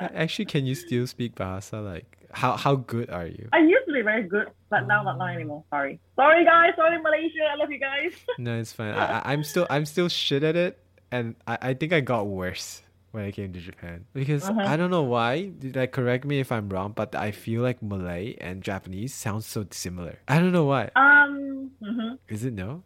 Actually, 0.14 0.46
can 0.46 0.66
you 0.66 0.74
still 0.74 1.06
speak 1.06 1.34
Bahasa? 1.34 1.84
Like 1.84 2.06
how 2.32 2.56
how 2.56 2.76
good 2.76 3.10
are 3.10 3.26
you? 3.26 3.48
I 3.52 3.58
used 3.58 3.86
to 3.86 3.92
be 3.92 4.02
very 4.02 4.22
good, 4.22 4.50
but 4.70 4.86
now 4.86 5.02
not 5.02 5.18
now 5.18 5.26
anymore. 5.26 5.64
Sorry, 5.70 6.00
sorry 6.16 6.44
guys, 6.44 6.72
sorry 6.76 7.00
Malaysia, 7.00 7.46
I 7.52 7.56
love 7.56 7.70
you 7.70 7.78
guys. 7.80 8.12
No, 8.38 8.58
it's 8.58 8.72
fine. 8.72 8.94
I- 8.94 9.22
I'm 9.24 9.44
still 9.44 9.66
I'm 9.70 9.86
still 9.86 10.08
shit 10.08 10.42
at 10.42 10.56
it, 10.56 10.78
and 11.10 11.36
I, 11.46 11.58
I 11.62 11.74
think 11.74 11.92
I 11.92 12.00
got 12.00 12.26
worse 12.26 12.82
when 13.12 13.24
I 13.24 13.30
came 13.30 13.52
to 13.52 13.60
Japan 13.60 14.04
because 14.12 14.44
Uh-huh. 14.48 14.60
I 14.66 14.76
don't 14.76 14.90
know 14.90 15.02
why. 15.02 15.52
Like, 15.62 15.92
correct 15.92 16.24
me 16.24 16.40
if 16.40 16.52
I'm 16.52 16.68
wrong, 16.68 16.92
but 16.94 17.14
I 17.14 17.30
feel 17.32 17.62
like 17.62 17.82
Malay 17.82 18.34
and 18.40 18.62
Japanese 18.62 19.14
sound 19.14 19.44
so 19.44 19.66
similar. 19.70 20.18
I 20.28 20.38
don't 20.38 20.52
know 20.52 20.64
why. 20.66 20.90
Um, 20.96 21.70
mhm. 21.82 22.18
Is 22.28 22.44
it 22.44 22.52
no? 22.54 22.82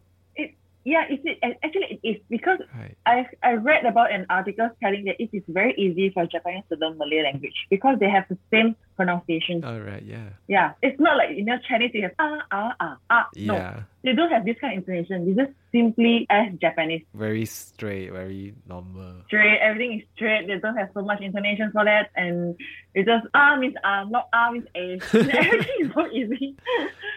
Yeah, 0.85 1.03
it's 1.09 1.23
it 1.25 1.37
actually 1.63 1.99
it 2.03 2.07
is 2.07 2.17
because 2.29 2.59
Right. 2.77 2.95
I 3.05 3.25
I 3.41 3.53
read 3.53 3.85
about 3.85 4.11
an 4.11 4.25
article 4.29 4.69
telling 4.81 5.05
that 5.05 5.15
it 5.21 5.29
is 5.33 5.43
very 5.47 5.73
easy 5.77 6.09
for 6.09 6.25
Japanese 6.25 6.63
to 6.69 6.75
learn 6.77 6.97
Malay 6.97 7.23
language 7.23 7.55
because 7.69 7.99
they 7.99 8.09
have 8.09 8.25
the 8.29 8.37
same 8.51 8.75
pronunciation. 8.95 9.63
All 9.63 9.79
right. 9.79 10.03
Yeah. 10.03 10.29
Yeah, 10.47 10.73
it's 10.81 10.99
not 10.99 11.17
like 11.17 11.35
you 11.37 11.43
know 11.45 11.57
Chinese 11.67 11.91
you 11.93 12.03
have 12.03 12.11
ah 12.19 12.39
ah 12.51 12.75
ah 12.79 12.97
ah. 13.09 13.27
No, 13.35 13.55
Yeah. 13.55 13.79
they 14.03 14.13
don't 14.13 14.31
have 14.31 14.45
this 14.45 14.57
kind 14.59 14.73
of 14.77 14.83
intonation. 14.87 15.25
They 15.25 15.33
just 15.43 15.53
simply 15.71 16.25
as 16.29 16.53
Japanese. 16.61 17.03
Very 17.15 17.45
straight. 17.45 18.11
Very 18.11 18.53
normal. 18.67 19.23
Straight, 19.27 19.59
everything 19.59 19.99
is 19.99 20.05
straight. 20.15 20.47
They 20.47 20.59
don't 20.59 20.77
have 20.77 20.89
so 20.93 21.01
much 21.01 21.21
intonation 21.21 21.71
for 21.71 21.83
that, 21.85 22.11
and 22.15 22.55
it's 22.93 23.07
just 23.07 23.25
ah 23.33 23.55
means 23.55 23.75
ah, 23.83 24.03
not 24.09 24.27
ah 24.33 24.51
means 24.51 24.67
a. 24.75 24.99
everything 25.13 25.79
is 25.79 25.91
so 25.95 26.05
easy. 26.11 26.55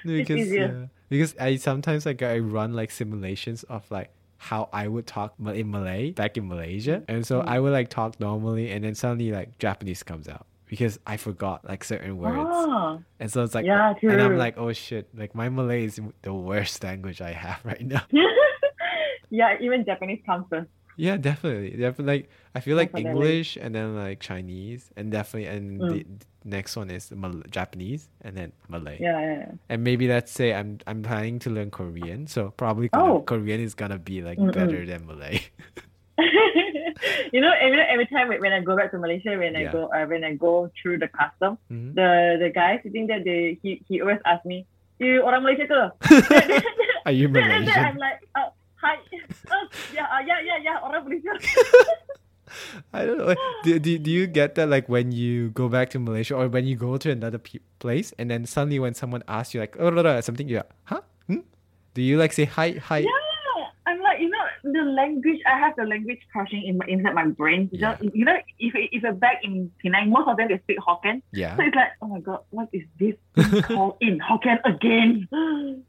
No, 0.04 0.12
It's 0.14 0.28
because 0.28 0.46
easier. 0.46 0.70
yeah, 0.86 0.86
because 1.08 1.34
I 1.38 1.56
sometimes 1.56 2.06
like 2.06 2.22
I 2.22 2.38
run 2.38 2.72
like 2.74 2.90
simulations 2.90 3.62
of 3.64 3.88
like 3.90 4.10
how 4.38 4.68
I 4.72 4.86
would 4.88 5.06
talk 5.06 5.34
in 5.38 5.70
Malay 5.70 6.10
back 6.12 6.36
in 6.36 6.46
Malaysia, 6.48 7.02
and 7.08 7.26
so 7.26 7.40
Mm. 7.40 7.48
I 7.48 7.60
would 7.60 7.72
like 7.72 7.88
talk 7.88 8.20
normally, 8.20 8.70
and 8.70 8.84
then 8.84 8.94
suddenly 8.94 9.32
like 9.32 9.58
Japanese 9.58 10.02
comes 10.02 10.28
out 10.28 10.46
because 10.66 10.98
I 11.06 11.16
forgot 11.16 11.64
like 11.68 11.84
certain 11.84 12.18
words, 12.18 12.36
Oh, 12.52 13.00
and 13.20 13.30
so 13.32 13.42
it's 13.44 13.54
like, 13.54 13.64
yeah, 13.64 13.94
true. 13.98 14.10
and 14.10 14.20
I'm 14.20 14.36
like, 14.36 14.58
oh 14.58 14.72
shit, 14.72 15.08
like 15.16 15.34
my 15.34 15.48
Malay 15.48 15.84
is 15.84 16.00
the 16.22 16.34
worst 16.34 16.82
language 16.88 17.20
I 17.20 17.32
have 17.32 17.60
right 17.64 17.80
now. 17.84 18.02
yeah, 19.30 19.56
even 19.60 19.84
Japanese 19.84 20.20
comes 20.26 20.46
first. 20.50 20.68
Yeah, 20.96 21.16
definitely, 21.20 21.76
definitely. 21.76 22.24
Like 22.24 22.24
I 22.56 22.60
feel 22.64 22.76
like 22.76 22.92
Definitely. 22.96 23.12
English, 23.12 23.60
and 23.60 23.76
then 23.76 23.92
like 23.96 24.20
Chinese, 24.20 24.88
and 24.96 25.12
definitely, 25.12 25.44
and 25.52 25.80
Mm. 25.84 25.90
the 25.92 26.00
next 26.48 26.72
one 26.76 26.88
is 26.88 27.12
Mal- 27.12 27.44
Japanese, 27.52 28.08
and 28.24 28.32
then 28.32 28.56
Malay. 28.72 28.96
Yeah, 28.96 29.20
yeah, 29.20 29.36
yeah. 29.44 29.52
And 29.68 29.84
maybe 29.84 30.08
let's 30.08 30.32
say 30.32 30.56
I'm 30.56 30.80
I'm 30.88 31.04
planning 31.04 31.36
to 31.44 31.52
learn 31.52 31.68
Korean, 31.68 32.24
so 32.26 32.48
probably 32.56 32.88
Oh. 32.96 33.20
Korean 33.28 33.60
is 33.60 33.76
gonna 33.76 34.00
be 34.00 34.24
like 34.24 34.40
Mm-mm. 34.40 34.56
better 34.56 34.88
than 34.88 35.04
Malay. 35.04 35.44
you 37.32 37.40
know, 37.40 37.52
every 37.60 37.80
every 37.92 38.06
time 38.08 38.28
when 38.32 38.52
I 38.52 38.60
go 38.64 38.76
back 38.76 38.90
to 38.92 38.98
Malaysia, 38.98 39.36
when 39.36 39.52
I 39.56 39.68
go 39.68 39.92
uh, 39.92 40.06
when 40.08 40.24
I 40.24 40.32
go 40.34 40.70
through 40.80 40.98
the 41.04 41.08
custom, 41.12 41.58
Mhm. 41.68 41.92
the 41.94 42.40
the 42.40 42.50
guy 42.50 42.80
sitting 42.82 43.06
there, 43.06 43.20
they 43.22 43.60
he 43.60 43.84
he 43.84 44.00
always 44.00 44.20
ask 44.24 44.44
me, 44.48 44.64
"You 44.96 45.20
orang 45.28 45.44
Malaysia 45.44 45.68
ke?" 45.68 45.80
Are 47.06 47.12
you 47.12 47.28
then 47.36 47.44
I'm 47.44 47.62
Malaysian? 47.68 47.96
like, 48.00 48.20
uh, 48.34 48.48
"Hi, 48.86 48.96
yeah, 49.96 50.06
uh, 50.06 50.22
yeah, 50.22 50.38
yeah, 50.46 50.58
yeah, 50.62 50.78
orang 50.86 51.02
Malaysia." 51.02 51.34
I 52.94 53.04
don't 53.04 53.18
know. 53.18 53.34
Do, 53.66 53.78
do, 53.82 53.98
do 53.98 54.10
you 54.10 54.26
get 54.30 54.54
that 54.54 54.70
like 54.70 54.86
when 54.88 55.10
you 55.10 55.50
go 55.50 55.66
back 55.68 55.90
to 55.90 55.98
Malaysia 55.98 56.38
or 56.38 56.46
when 56.46 56.64
you 56.64 56.76
go 56.78 56.94
to 56.96 57.10
another 57.10 57.38
pe- 57.42 57.58
place 57.82 58.14
and 58.22 58.30
then 58.30 58.46
suddenly 58.46 58.78
when 58.78 58.94
someone 58.94 59.26
asks 59.26 59.52
you 59.52 59.58
like 59.60 59.74
oh, 59.82 59.90
something 60.22 60.46
you're 60.46 60.62
like, 60.62 60.70
huh? 60.86 61.02
Hmm? 61.26 61.42
Do 61.98 62.02
you 62.06 62.16
like 62.16 62.32
say 62.32 62.46
hi 62.46 62.78
hi? 62.78 63.02
Yeah, 63.02 63.66
I'm 63.86 63.98
like, 64.00 64.22
you 64.22 64.30
know, 64.30 64.46
the 64.62 64.82
language. 64.86 65.42
I 65.46 65.58
have 65.58 65.74
the 65.74 65.84
language 65.84 66.22
crushing 66.30 66.62
in 66.62 66.78
my, 66.78 66.86
inside 66.86 67.14
my 67.18 67.26
brain. 67.26 67.68
You 67.74 67.82
know- 67.82 67.98
Yeah. 68.00 68.10
You 68.14 68.24
know, 68.24 68.38
if 68.62 68.72
if 68.78 69.02
you're 69.02 69.12
back 69.18 69.42
in 69.42 69.70
Penang, 69.82 70.10
most 70.14 70.30
of 70.30 70.38
them 70.38 70.46
they 70.48 70.58
speak 70.62 70.78
Hokkien. 70.78 71.22
Yeah. 71.34 71.58
So 71.58 71.66
it's 71.66 71.74
like, 71.74 71.98
oh 72.00 72.06
my 72.08 72.20
god, 72.22 72.46
what 72.54 72.70
is 72.72 72.86
this 72.98 73.18
called 73.66 73.98
in 74.00 74.22
Hokkien 74.22 74.62
again? 74.64 75.26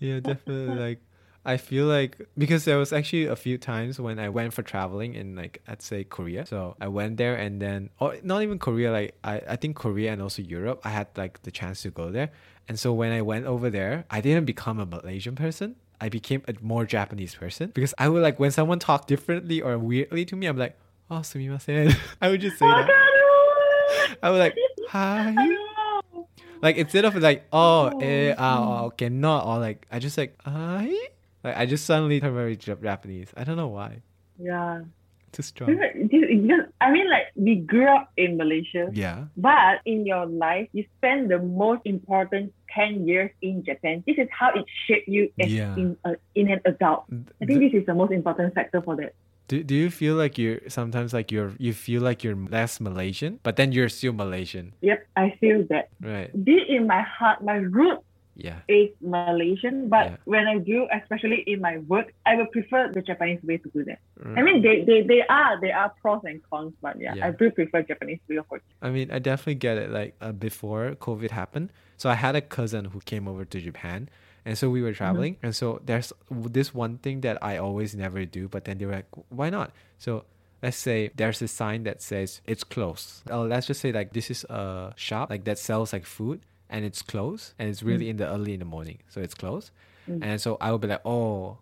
Yeah, 0.00 0.20
definitely. 0.24 0.72
Like, 0.74 1.00
I 1.44 1.56
feel 1.56 1.86
like 1.86 2.18
because 2.36 2.66
there 2.66 2.76
was 2.76 2.92
actually 2.92 3.24
a 3.24 3.36
few 3.36 3.56
times 3.56 3.98
when 3.98 4.18
I 4.18 4.28
went 4.28 4.52
for 4.52 4.62
traveling 4.62 5.14
in 5.14 5.36
like 5.36 5.62
I'd 5.66 5.80
say 5.80 6.04
Korea. 6.04 6.44
So 6.44 6.76
I 6.80 6.88
went 6.88 7.16
there 7.16 7.34
and 7.34 7.62
then, 7.62 7.88
or 7.98 8.16
not 8.22 8.42
even 8.42 8.58
Korea. 8.58 8.92
Like 8.92 9.16
I, 9.24 9.40
I 9.48 9.56
think 9.56 9.76
Korea 9.76 10.12
and 10.12 10.20
also 10.20 10.42
Europe. 10.42 10.82
I 10.84 10.90
had 10.90 11.08
like 11.16 11.42
the 11.42 11.50
chance 11.50 11.82
to 11.82 11.90
go 11.90 12.10
there, 12.10 12.30
and 12.68 12.78
so 12.78 12.92
when 12.92 13.12
I 13.12 13.22
went 13.22 13.46
over 13.46 13.70
there, 13.70 14.04
I 14.10 14.20
didn't 14.20 14.44
become 14.44 14.78
a 14.78 14.86
Malaysian 14.86 15.34
person. 15.34 15.76
I 16.00 16.08
became 16.08 16.42
a 16.48 16.54
more 16.60 16.84
Japanese 16.84 17.34
person 17.34 17.70
because 17.74 17.94
I 17.98 18.08
would 18.08 18.22
like 18.22 18.38
when 18.38 18.50
someone 18.50 18.78
talked 18.78 19.08
differently 19.08 19.60
or 19.60 19.78
weirdly 19.78 20.24
to 20.26 20.36
me, 20.36 20.46
I'm 20.46 20.56
like, 20.56 20.78
oh, 21.10 21.16
sumimasen. 21.16 21.94
I 22.20 22.28
would 22.30 22.40
just 22.40 22.58
say 22.58 22.66
that. 22.66 22.88
I 24.22 24.30
would 24.30 24.38
like, 24.38 24.56
hi. 24.88 25.34
Like 26.62 26.76
instead 26.76 27.06
of 27.06 27.16
like 27.16 27.46
oh 27.52 27.98
eh 28.00 28.34
ah 28.36 28.84
oh, 28.84 28.90
cannot 28.90 29.46
or 29.46 29.58
like 29.58 29.86
I 29.90 29.98
just 29.98 30.18
like 30.18 30.36
I 30.44 31.08
like 31.44 31.56
I 31.56 31.66
just 31.66 31.84
suddenly 31.86 32.20
turn 32.20 32.34
very 32.34 32.56
Japanese. 32.56 33.28
I 33.36 33.44
don't 33.44 33.56
know 33.56 33.68
why. 33.68 34.02
Yeah. 34.38 34.82
Too 35.32 35.42
strong. 35.42 35.70
I 36.80 36.90
mean, 36.90 37.08
like, 37.08 37.26
we 37.36 37.56
grew 37.56 37.86
up 37.86 38.10
in 38.16 38.36
Malaysia, 38.36 38.90
Yeah. 38.92 39.26
but 39.36 39.78
in 39.86 40.04
your 40.04 40.26
life, 40.26 40.68
you 40.72 40.84
spend 40.98 41.30
the 41.30 41.38
most 41.38 41.82
important 41.84 42.52
10 42.74 43.06
years 43.06 43.30
in 43.40 43.62
Japan. 43.64 44.02
This 44.06 44.18
is 44.18 44.26
how 44.36 44.50
it 44.54 44.64
shaped 44.86 45.06
you 45.06 45.30
as 45.38 45.52
Yeah. 45.52 45.76
in, 45.76 45.96
a, 46.04 46.16
in 46.34 46.50
an 46.50 46.60
adult. 46.64 47.04
I 47.40 47.44
think 47.46 47.60
this 47.60 47.74
is 47.74 47.86
the 47.86 47.94
most 47.94 48.10
important 48.12 48.54
factor 48.54 48.82
for 48.82 48.96
that. 48.96 49.14
Do, 49.46 49.62
do 49.62 49.74
you 49.74 49.90
feel 49.90 50.14
like 50.14 50.38
you're 50.38 50.60
sometimes 50.68 51.12
like 51.12 51.30
you're 51.32 51.52
you 51.58 51.74
feel 51.74 52.02
like 52.02 52.22
you're 52.22 52.36
less 52.38 52.78
Malaysian, 52.80 53.40
but 53.42 53.54
then 53.56 53.72
you're 53.72 53.88
still 53.88 54.12
Malaysian, 54.12 54.74
Yep, 54.80 55.06
I 55.16 55.34
feel 55.40 55.66
that. 55.70 55.90
right? 56.00 56.30
Deep 56.44 56.66
in 56.68 56.86
my 56.86 57.02
heart, 57.02 57.42
my 57.42 57.56
root 57.58 57.98
Yeah. 58.42 58.60
is 58.68 58.88
Malaysian, 59.00 59.88
but 59.88 60.04
Yeah. 60.06 60.16
when 60.24 60.46
I 60.46 60.58
do, 60.58 60.88
especially 61.00 61.40
in 61.46 61.60
my 61.60 61.78
work, 61.92 62.08
I 62.26 62.36
will 62.36 62.46
prefer 62.56 62.90
the 62.92 63.02
Japanese 63.02 63.42
way 63.42 63.58
to 63.58 63.68
do 63.76 63.84
that. 63.84 63.98
I 64.20 64.40
Mm. 64.40 64.44
mean, 64.44 64.58
they, 64.62 64.76
they, 64.88 65.00
they 65.02 65.22
are 65.28 65.60
they 65.60 65.72
are 65.72 65.90
pros 66.00 66.22
and 66.24 66.40
cons, 66.50 66.72
but 66.82 66.94
yeah, 67.00 67.14
Yeah. 67.14 67.26
I 67.26 67.30
do 67.32 67.50
prefer 67.50 67.82
Japanese 67.82 68.20
way 68.28 68.36
of 68.36 68.46
working. 68.50 68.66
I 68.82 68.90
mean, 68.90 69.10
I 69.10 69.18
definitely 69.18 69.56
get 69.68 69.76
it. 69.78 69.90
Like 69.90 70.14
uh, 70.20 70.32
before 70.32 70.94
COVID 71.06 71.30
happened, 71.30 71.68
so 71.96 72.08
I 72.10 72.14
had 72.14 72.34
a 72.36 72.40
cousin 72.58 72.84
who 72.92 73.00
came 73.00 73.24
over 73.28 73.44
to 73.44 73.60
Japan, 73.60 74.08
and 74.44 74.56
so 74.56 74.70
we 74.70 74.80
were 74.82 74.92
traveling, 74.92 75.36
and 75.42 75.54
so 75.54 75.80
there's 75.84 76.12
this 76.30 76.72
one 76.74 76.98
thing 76.98 77.20
that 77.26 77.36
I 77.42 77.56
always 77.58 77.94
never 77.94 78.24
do, 78.24 78.48
but 78.48 78.64
then 78.64 78.78
they 78.78 78.86
were 78.86 78.96
like, 79.00 79.10
"Why 79.28 79.50
not?" 79.50 79.72
So 79.98 80.24
let's 80.62 80.76
say 80.76 81.10
there's 81.16 81.40
a 81.42 81.48
sign 81.48 81.84
that 81.84 82.00
says 82.02 82.40
it's 82.46 82.64
closed. 82.64 83.22
Oh, 83.30 83.42
let's 83.44 83.66
just 83.66 83.80
say 83.80 83.92
like 83.92 84.12
this 84.12 84.30
is 84.30 84.44
a 84.48 84.92
shop 84.96 85.30
like 85.30 85.44
that 85.44 85.58
sells 85.58 85.92
like 85.92 86.04
food, 86.06 86.40
and 86.70 86.84
it's 86.84 87.02
closed, 87.02 87.54
and 87.58 87.68
it's 87.68 87.82
really 87.82 88.06
mm. 88.06 88.10
in 88.10 88.16
the 88.16 88.28
early 88.28 88.54
in 88.54 88.60
the 88.60 88.64
morning, 88.64 88.98
so 89.08 89.20
it's 89.20 89.34
closed, 89.34 89.70
mm. 90.08 90.20
and 90.22 90.40
so 90.40 90.56
I 90.60 90.72
would 90.72 90.80
be 90.80 90.88
like, 90.88 91.04
"Oh." 91.04 91.58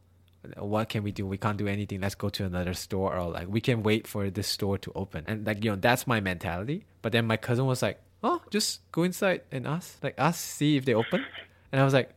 what 0.57 0.89
can 0.89 1.03
we 1.03 1.13
do? 1.13 1.27
We 1.27 1.37
can't 1.37 1.59
do 1.59 1.67
anything. 1.67 2.01
Let's 2.01 2.15
go 2.15 2.29
to 2.29 2.45
another 2.45 2.75
store 2.75 3.17
or 3.17 3.31
like 3.31 3.49
we 3.49 3.61
can 3.61 3.83
wait 3.83 4.07
for 4.07 4.31
this 4.31 4.47
store 4.47 4.79
to 4.79 4.93
open. 4.95 5.25
And 5.27 5.47
like, 5.47 5.65
you 5.65 5.71
know, 5.71 5.77
that's 5.77 6.07
my 6.07 6.21
mentality. 6.21 6.85
But 7.03 7.13
then 7.13 7.27
my 7.27 7.37
cousin 7.37 7.67
was 7.67 7.83
like, 7.83 8.01
Oh, 8.23 8.43
just 8.51 8.81
go 8.91 9.05
inside 9.05 9.43
and 9.53 9.67
ask. 9.67 10.03
Like 10.03 10.15
ask 10.19 10.41
see 10.41 10.77
if 10.77 10.85
they 10.85 10.95
open. 10.95 11.25
And 11.73 11.81
I 11.81 11.85
was 11.85 11.95
like, 11.95 12.11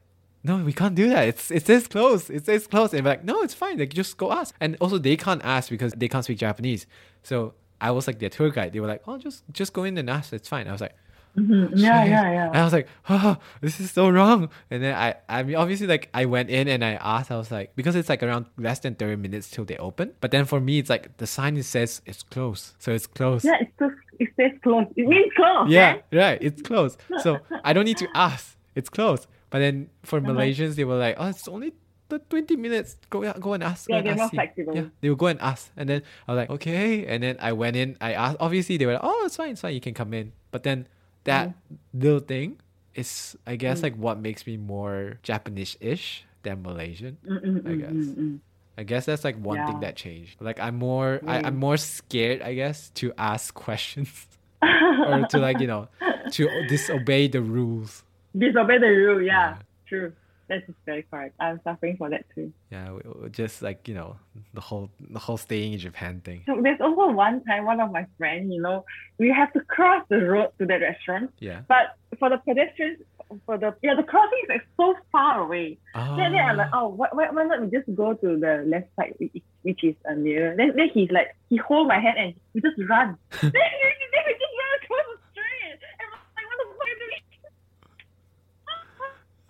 No, 0.43 0.57
we 0.57 0.74
can't 0.74 0.95
do 0.95 1.10
that. 1.10 1.27
It's 1.27 1.51
it 1.51 1.65
says 1.65 1.88
closed. 1.88 2.29
It 2.29 2.45
says 2.45 2.67
closed. 2.67 2.93
And 2.93 3.05
like, 3.05 3.24
no, 3.24 3.41
it's 3.41 3.53
fine. 3.53 3.77
Like 3.79 3.93
just 3.93 4.17
go 4.17 4.31
ask. 4.31 4.55
And 4.60 4.77
also 4.79 4.98
they 4.98 5.17
can't 5.17 5.43
ask 5.43 5.69
because 5.69 5.93
they 5.93 6.07
can't 6.07 6.24
speak 6.24 6.38
Japanese. 6.38 6.86
So 7.24 7.53
I 7.79 7.91
was 7.91 8.07
like 8.07 8.19
their 8.19 8.29
tour 8.29 8.50
guide. 8.51 8.74
They 8.74 8.79
were 8.79 8.88
like, 8.88 9.01
Oh, 9.07 9.17
just 9.17 9.43
just 9.51 9.74
go 9.74 9.83
in 9.83 9.98
and 9.98 10.10
ask. 10.10 10.31
It's 10.33 10.48
fine. 10.48 10.67
I 10.67 10.71
was 10.71 10.81
like, 10.81 10.95
Mhm. 11.38 11.72
Yeah, 11.76 12.04
yeah, 12.04 12.32
yeah. 12.32 12.48
And 12.48 12.58
I 12.58 12.64
was 12.64 12.74
like, 12.74 12.88
oh, 13.10 13.38
this 13.62 13.80
is 13.80 13.92
so 13.92 14.10
wrong. 14.10 14.50
And 14.70 14.84
then 14.84 14.96
I, 14.96 15.16
I 15.30 15.44
mean, 15.44 15.56
obviously, 15.56 15.88
like, 15.88 16.10
I 16.14 16.26
went 16.26 16.50
in 16.50 16.68
and 16.68 16.84
I 16.84 16.94
asked, 16.96 17.32
I 17.32 17.38
was 17.38 17.52
like, 17.52 17.74
because 17.76 17.96
it's 17.96 18.10
like 18.10 18.22
around 18.22 18.48
less 18.58 18.80
than 18.80 18.96
30 18.96 19.16
minutes 19.16 19.50
till 19.50 19.64
they 19.64 19.78
open. 19.78 20.12
But 20.20 20.32
then 20.32 20.44
for 20.46 20.60
me, 20.60 20.80
it's 20.80 20.90
like 20.90 21.16
the 21.18 21.28
sign 21.28 21.56
it 21.58 21.64
says 21.64 22.02
it's 22.06 22.24
closed. 22.24 22.74
So 22.80 22.92
it's 22.92 23.08
closed. 23.08 23.46
Yeah, 23.46 23.58
it's 23.62 23.72
just, 23.80 23.96
it 24.20 24.30
says 24.36 24.52
closed. 24.62 24.90
It 24.98 25.08
means 25.08 25.32
close. 25.36 25.70
Yeah, 25.70 25.98
right. 26.12 26.38
It's 26.42 26.62
closed. 26.62 27.00
So 27.24 27.40
I 27.64 27.72
don't 27.74 27.86
need 27.86 27.98
to 27.98 28.10
ask. 28.14 28.58
It's 28.76 28.90
closed. 28.90 29.28
But 29.50 29.60
then 29.60 29.90
for 30.04 30.20
Uh-huh. 30.20 30.32
Malaysians, 30.32 30.76
they 30.76 30.84
were 30.84 30.98
like, 30.98 31.16
oh, 31.18 31.28
it's 31.30 31.48
only 31.48 31.74
the 32.10 32.20
20 32.20 32.58
minutes. 32.58 32.98
Go 33.10 33.22
go 33.40 33.54
and 33.54 33.64
ask. 33.64 33.88
Yeah, 33.90 33.98
and 33.98 34.06
they're 34.06 34.14
ask, 34.14 34.20
more 34.20 34.30
flexible. 34.32 34.76
Yeah, 34.76 34.86
they 35.00 35.10
would 35.10 35.18
go 35.18 35.28
and 35.28 35.40
ask. 35.40 35.72
And 35.78 35.88
then 35.88 36.04
I 36.28 36.32
was 36.34 36.38
like, 36.40 36.50
okay. 36.50 37.06
And 37.06 37.24
then 37.24 37.38
I 37.40 37.54
went 37.54 37.78
in. 37.78 37.96
I 38.02 38.12
asked. 38.14 38.38
Obviously, 38.42 38.76
they 38.76 38.86
were 38.86 38.94
like, 39.00 39.04
oh, 39.06 39.24
it's 39.26 39.38
fine. 39.38 39.52
It's 39.52 39.62
fine. 39.62 39.74
You 39.74 39.80
can 39.82 39.94
come 39.94 40.14
in. 40.14 40.34
But 40.52 40.64
then 40.64 40.88
that 41.25 41.50
Mm-hmm. 41.50 42.00
little 42.01 42.20
thing 42.20 42.58
is, 42.96 43.38
I 43.48 43.56
guess, 43.56 43.80
Mm. 43.80 43.84
like 43.84 43.96
what 43.96 44.20
makes 44.20 44.46
me 44.48 44.58
more 44.58 45.20
Japanese-ish 45.24 46.25
than 46.44 46.62
Malaysian. 46.63 47.18
Mm, 47.25 47.42
mm, 47.46 47.68
I 47.68 47.75
mm, 47.75 47.80
guess. 47.80 47.94
mm, 47.94 48.16
mm. 48.16 48.40
I 48.78 48.84
guess 48.84 49.06
that's 49.06 49.24
like 49.24 49.36
one 49.38 49.63
thing 49.63 49.82
that 49.82 49.96
changed. 49.96 50.42
Like 50.42 50.60
I'm 50.60 50.75
more, 50.80 51.22
I, 51.28 51.40
Mm. 51.40 51.48
I'm 51.48 51.58
more 51.58 51.78
scared, 51.78 52.42
I 52.42 52.54
guess, 52.56 52.90
to 53.01 53.13
ask 53.18 53.54
questions 53.68 54.28
or 54.63 55.24
to 55.24 55.40
like 55.40 55.60
you 55.60 55.68
know, 55.68 55.88
to 56.32 56.63
disobey 56.63 57.28
the 57.28 57.42
rules. 57.42 58.04
Disobey 58.38 58.80
the 58.80 58.88
rule. 58.88 59.22
Yeah, 59.22 59.56
Yeah. 59.56 59.58
true. 59.88 60.13
That's 60.51 60.70
very 60.86 61.03
correct. 61.10 61.34
I'm 61.39 61.62
suffering 61.63 61.96
for 61.96 62.10
that 62.10 62.25
too. 62.36 62.51
Yeah, 62.72 63.00
just 63.31 63.62
like 63.62 63.88
you 63.88 63.93
know, 63.93 64.17
the 64.53 64.60
whole 64.60 64.91
the 65.00 65.20
whole 65.20 65.38
staying 65.38 65.72
in 65.72 65.79
Japan 65.79 66.20
thing. 66.20 66.43
So 66.46 66.60
there's 66.62 66.81
also 66.81 67.10
one 67.13 67.41
time 67.46 67.63
one 67.63 67.79
of 67.79 67.89
my 67.89 68.05
friends, 68.17 68.51
you 68.53 68.62
know, 68.62 68.84
we 69.17 69.29
have 69.31 69.53
to 69.53 69.62
cross 69.62 70.03
the 70.10 70.20
road 70.20 70.50
to 70.60 70.65
that 70.65 70.81
restaurant. 70.81 71.31
Yeah. 71.39 71.62
But 71.70 71.96
for 72.20 72.29
the 72.29 72.38
pedestrians, 72.39 73.00
for 73.46 73.58
the 73.58 73.74
yeah, 73.81 73.96
the 73.96 74.03
crossing 74.03 74.41
is 74.43 74.50
like 74.50 74.67
so 74.75 74.93
far 75.10 75.39
away. 75.39 75.77
Oh, 75.96 76.17
Then, 76.17 76.34
then 76.34 76.43
I'm 76.43 76.58
like, 76.58 76.72
oh, 76.74 76.89
why, 76.89 77.08
why, 77.13 77.29
why 77.31 77.43
not 77.46 77.62
we 77.62 77.67
just 77.72 77.88
go 77.96 78.13
to 78.13 78.38
the 78.38 78.63
left 78.67 78.89
side, 78.98 79.15
which, 79.20 79.41
which 79.62 79.84
is 79.86 79.96
uh, 80.10 80.15
nearer. 80.15 80.53
Then, 80.58 80.74
then 80.75 80.89
he's 80.93 81.12
like, 81.12 81.34
he 81.50 81.55
hold 81.55 81.88
my 81.88 82.00
hand 82.00 82.17
and 82.20 82.34
we 82.53 82.60
just 82.60 82.75
run. 82.89 83.15
then, 83.41 83.51
then 83.53 84.24
we 84.27 84.34
just 84.36 84.55
run 84.60 84.72
across 84.84 85.05
the 85.15 85.17
street. 85.31 85.79
And 85.79 86.08
I'm 86.12 86.20
like, 86.36 86.48
what 86.51 86.58
the 86.60 86.67
fuck 86.75 86.84
are 86.84 86.89
you 86.91 86.98
doing? 87.00 87.24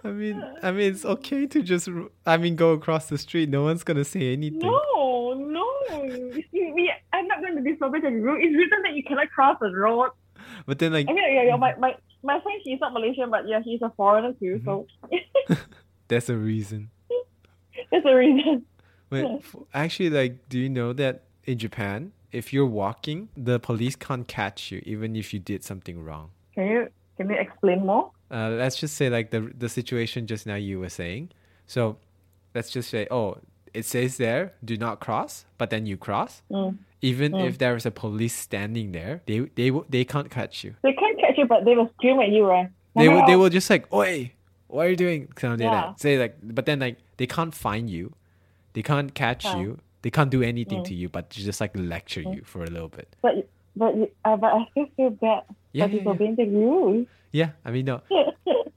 I 0.03 0.09
mean, 0.09 0.43
I 0.63 0.71
mean, 0.71 0.91
it's 0.91 1.05
okay 1.05 1.45
to 1.47 1.61
just, 1.61 1.87
I 2.25 2.37
mean, 2.37 2.55
go 2.55 2.71
across 2.71 3.07
the 3.07 3.17
street. 3.17 3.49
No 3.49 3.63
one's 3.63 3.83
gonna 3.83 4.03
say 4.03 4.33
anything. 4.33 4.59
No, 4.59 5.33
no. 5.33 5.71
We, 5.91 6.91
I'm 7.13 7.27
not 7.27 7.41
going 7.41 7.55
to 7.55 7.61
disobey 7.61 8.01
the 8.01 8.09
rule. 8.09 8.37
It's 8.39 8.55
written 8.55 8.81
that 8.83 8.93
you 8.93 9.03
cannot 9.03 9.29
cross 9.31 9.57
the 9.59 9.71
road. 9.71 10.11
But 10.65 10.79
then, 10.79 10.93
like, 10.93 11.07
I 11.09 11.13
mean, 11.13 11.23
yeah, 11.33 11.43
yeah, 11.43 11.55
my, 11.55 11.75
my, 11.75 11.95
my 12.23 12.39
friend, 12.41 12.61
she's 12.63 12.79
not 12.79 12.93
Malaysian, 12.93 13.29
but 13.29 13.47
yeah, 13.47 13.61
he's 13.63 13.81
a 13.81 13.91
foreigner 13.95 14.33
too. 14.33 14.61
So 14.65 14.87
mm-hmm. 15.11 15.53
there's 16.07 16.29
a 16.29 16.37
reason. 16.37 16.89
that's 17.91 18.03
the 18.03 18.13
reason. 18.13 18.65
Wait, 19.09 19.43
actually, 19.73 20.09
like, 20.09 20.47
do 20.47 20.57
you 20.57 20.69
know 20.69 20.93
that 20.93 21.23
in 21.43 21.57
Japan, 21.57 22.13
if 22.31 22.53
you're 22.53 22.65
walking, 22.65 23.29
the 23.35 23.59
police 23.59 23.95
can't 23.95 24.27
catch 24.27 24.71
you 24.71 24.81
even 24.85 25.15
if 25.15 25.33
you 25.33 25.39
did 25.39 25.63
something 25.63 26.03
wrong. 26.03 26.31
Can 26.55 26.67
you, 26.67 26.87
can 27.17 27.29
you 27.29 27.35
explain 27.35 27.85
more? 27.85 28.11
Uh, 28.31 28.49
let's 28.51 28.77
just 28.77 28.95
say 28.95 29.09
like 29.09 29.31
the 29.31 29.51
the 29.57 29.67
situation 29.69 30.25
just 30.27 30.45
now 30.47 30.55
you 30.55 30.79
were 30.79 30.89
saying. 30.89 31.29
So, 31.67 31.97
let's 32.55 32.69
just 32.71 32.89
say, 32.89 33.07
oh, 33.11 33.37
it 33.73 33.85
says 33.85 34.17
there, 34.17 34.53
do 34.63 34.77
not 34.77 34.99
cross, 34.99 35.45
but 35.57 35.69
then 35.69 35.85
you 35.85 35.97
cross. 35.97 36.41
Mm. 36.51 36.77
Even 37.01 37.33
Mm. 37.33 37.47
if 37.47 37.57
there 37.57 37.75
is 37.75 37.85
a 37.85 37.91
police 37.91 38.35
standing 38.35 38.91
there, 38.93 39.21
they 39.25 39.39
they 39.55 39.71
they 39.89 40.05
can't 40.05 40.29
catch 40.29 40.63
you. 40.63 40.75
They 40.83 40.93
can't 40.93 41.19
catch 41.19 41.37
you, 41.37 41.45
but 41.45 41.65
they 41.65 41.75
will 41.75 41.89
scream 41.97 42.19
at 42.19 42.29
you, 42.29 42.45
right? 42.45 42.69
They 42.95 43.09
will 43.09 43.25
they 43.25 43.35
will 43.35 43.49
just 43.49 43.69
like, 43.69 43.91
oi, 43.93 44.31
what 44.67 44.85
are 44.85 44.89
you 44.89 44.95
doing? 44.95 45.27
Something 45.37 45.67
like 45.67 45.73
Yeah. 45.73 45.87
that. 45.91 45.99
Say 45.99 46.17
like, 46.19 46.35
but 46.41 46.65
then 46.65 46.79
like 46.79 46.97
they 47.17 47.25
can't 47.27 47.53
find 47.55 47.89
you, 47.89 48.13
they 48.73 48.81
can't 48.83 49.13
catch 49.13 49.45
Yeah. 49.45 49.57
you, 49.61 49.79
they 50.03 50.09
can't 50.11 50.29
do 50.29 50.41
anything 50.41 50.79
Mm. 50.81 50.85
to 50.89 50.93
you, 50.93 51.09
but 51.09 51.29
just 51.31 51.59
like 51.59 51.71
lecture 51.75 52.21
Mm. 52.23 52.35
you 52.35 52.41
for 52.45 52.63
a 52.63 52.69
little 52.69 52.89
bit. 52.89 53.15
But 53.21 53.47
but 53.75 53.95
uh, 54.25 54.37
but 54.37 54.53
I 54.53 54.67
still 54.71 54.87
feel 54.95 55.09
bad 55.11 55.43
Yeah, 55.73 55.87
for 55.87 55.91
yeah, 55.91 55.95
yeah. 55.95 55.97
disobeying 55.99 56.35
the 56.35 56.47
rules. 56.47 57.07
Yeah, 57.31 57.51
I 57.63 57.71
mean 57.71 57.85
no, 57.85 58.01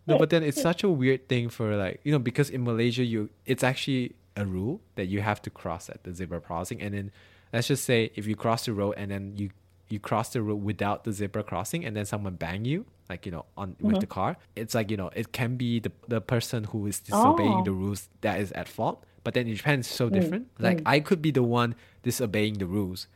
no, 0.07 0.19
but 0.19 0.31
then 0.31 0.43
it's 0.43 0.61
such 0.61 0.85
a 0.85 0.89
weird 0.89 1.29
thing 1.29 1.49
for 1.49 1.77
like 1.77 2.01
you 2.05 2.13
know 2.13 2.19
because 2.19 2.51
in 2.51 2.65
Malaysia 2.65 3.05
you 3.05 3.31
it's 3.47 3.65
actually 3.65 4.15
a 4.37 4.45
rule 4.45 4.81
that 4.97 5.07
you 5.07 5.21
have 5.21 5.41
to 5.43 5.51
cross 5.51 5.89
at 5.89 6.05
the 6.05 6.13
zebra 6.13 6.41
crossing, 6.41 6.81
and 6.81 6.95
then 6.95 7.11
let's 7.53 7.69
just 7.69 7.85
say 7.85 8.11
if 8.15 8.27
you 8.27 8.37
cross 8.37 8.67
the 8.67 8.73
road 8.73 8.95
and 8.97 9.11
then 9.11 9.35
you 9.37 9.51
you 9.89 10.01
cross 10.01 10.31
the 10.31 10.43
road 10.43 10.63
without 10.63 11.05
the 11.05 11.13
zebra 11.13 11.43
crossing 11.43 11.85
and 11.85 11.97
then 11.97 12.05
someone 12.05 12.35
bang 12.35 12.65
you 12.65 12.85
like 13.09 13.27
you 13.27 13.33
know 13.33 13.45
on 13.57 13.77
with 13.81 13.93
mm-hmm. 13.93 14.01
the 14.01 14.07
car 14.07 14.37
it's 14.57 14.75
like 14.75 14.91
you 14.91 14.97
know 14.97 15.11
it 15.15 15.33
can 15.33 15.57
be 15.57 15.79
the, 15.79 15.93
the 16.09 16.21
person 16.21 16.65
who 16.65 16.87
is 16.87 17.01
disobeying 17.01 17.61
Oh. 17.61 17.65
the 17.65 17.73
rules 17.73 18.09
that 18.23 18.41
is 18.41 18.51
at 18.53 18.69
fault. 18.69 19.05
But 19.23 19.33
then 19.33 19.47
in 19.47 19.55
japan 19.57 19.81
it's 19.81 19.89
so 19.89 20.11
mm, 20.11 20.13
different. 20.13 20.55
Mm. 20.59 20.63
like 20.63 20.83
i 20.85 21.01
could 21.01 21.23
be 21.23 21.31
the 21.31 21.43
one 21.43 21.75
disobeying 22.03 22.55
the 22.55 22.67
rules 22.67 23.09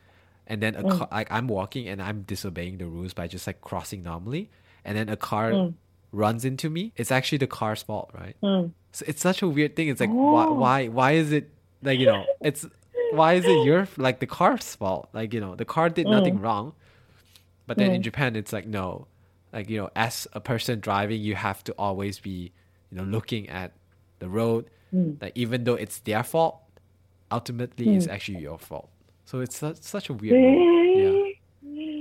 and 0.47 0.61
then 0.63 0.73
a 0.73 0.81
mm. 0.81 0.97
car 0.97 1.07
like 1.11 1.31
i'm 1.31 1.47
walking 1.47 1.87
and 1.87 2.01
i'm 2.01 2.23
disobeying 2.23 2.79
the 2.79 2.87
rules 2.87 3.13
by 3.13 3.27
just 3.27 3.45
like 3.45 3.61
crossing 3.61 4.01
normally 4.01 4.49
and 4.89 4.97
then 4.97 5.07
a 5.07 5.15
car 5.15 5.69
runs 6.11 6.43
into 6.43 6.67
me 6.71 6.91
it's 6.97 7.11
actually 7.11 7.37
the 7.37 7.45
car's 7.47 7.83
fault 7.83 8.09
right? 8.17 8.35
Mm. 8.41 8.71
so 8.91 9.05
it's 9.07 9.21
such 9.21 9.39
a 9.43 9.47
weird 9.47 9.75
thing. 9.77 9.87
It's 9.91 10.01
like 10.01 10.09
why 10.09 10.45
Oh. 10.49 10.53
why 10.63 10.87
why 10.87 11.11
is 11.21 11.31
it 11.31 11.45
like 11.83 11.99
you 12.01 12.07
know 12.11 12.25
it's 12.41 12.65
why 13.13 13.33
is 13.39 13.45
it 13.45 13.59
your 13.69 13.87
like 13.97 14.17
the 14.19 14.25
car's 14.27 14.73
fault? 14.75 15.05
Like 15.13 15.29
you 15.35 15.41
know 15.45 15.53
the 15.61 15.65
car 15.75 15.87
did 15.89 16.07
nothing 16.07 16.37
wrong 16.41 16.73
but 17.67 17.77
then 17.77 17.91
in 17.97 18.01
japan 18.01 18.35
it's 18.35 18.51
like 18.57 18.65
no. 18.67 19.05
Like 19.53 19.69
you 19.69 19.77
know 19.81 19.89
as 19.95 20.27
a 20.33 20.41
person 20.51 20.79
driving 20.79 21.21
you 21.21 21.35
have 21.35 21.63
to 21.65 21.71
always 21.85 22.15
be 22.19 22.51
you 22.89 22.97
know 22.97 23.03
looking 23.03 23.43
at 23.49 23.69
the 24.21 24.29
road. 24.39 24.63
Like 25.21 25.33
even 25.35 25.63
though 25.65 25.75
it's 25.85 25.99
their 26.09 26.23
fault 26.23 26.55
ultimately 27.31 27.85
it's 27.95 28.07
actually 28.07 28.39
your 28.41 28.57
fault. 28.57 28.89
So 29.25 29.41
it's 29.45 29.57
such, 29.63 29.77
such 29.95 30.09
a 30.09 30.13
weird 30.13 30.33
yeah. 30.41 31.93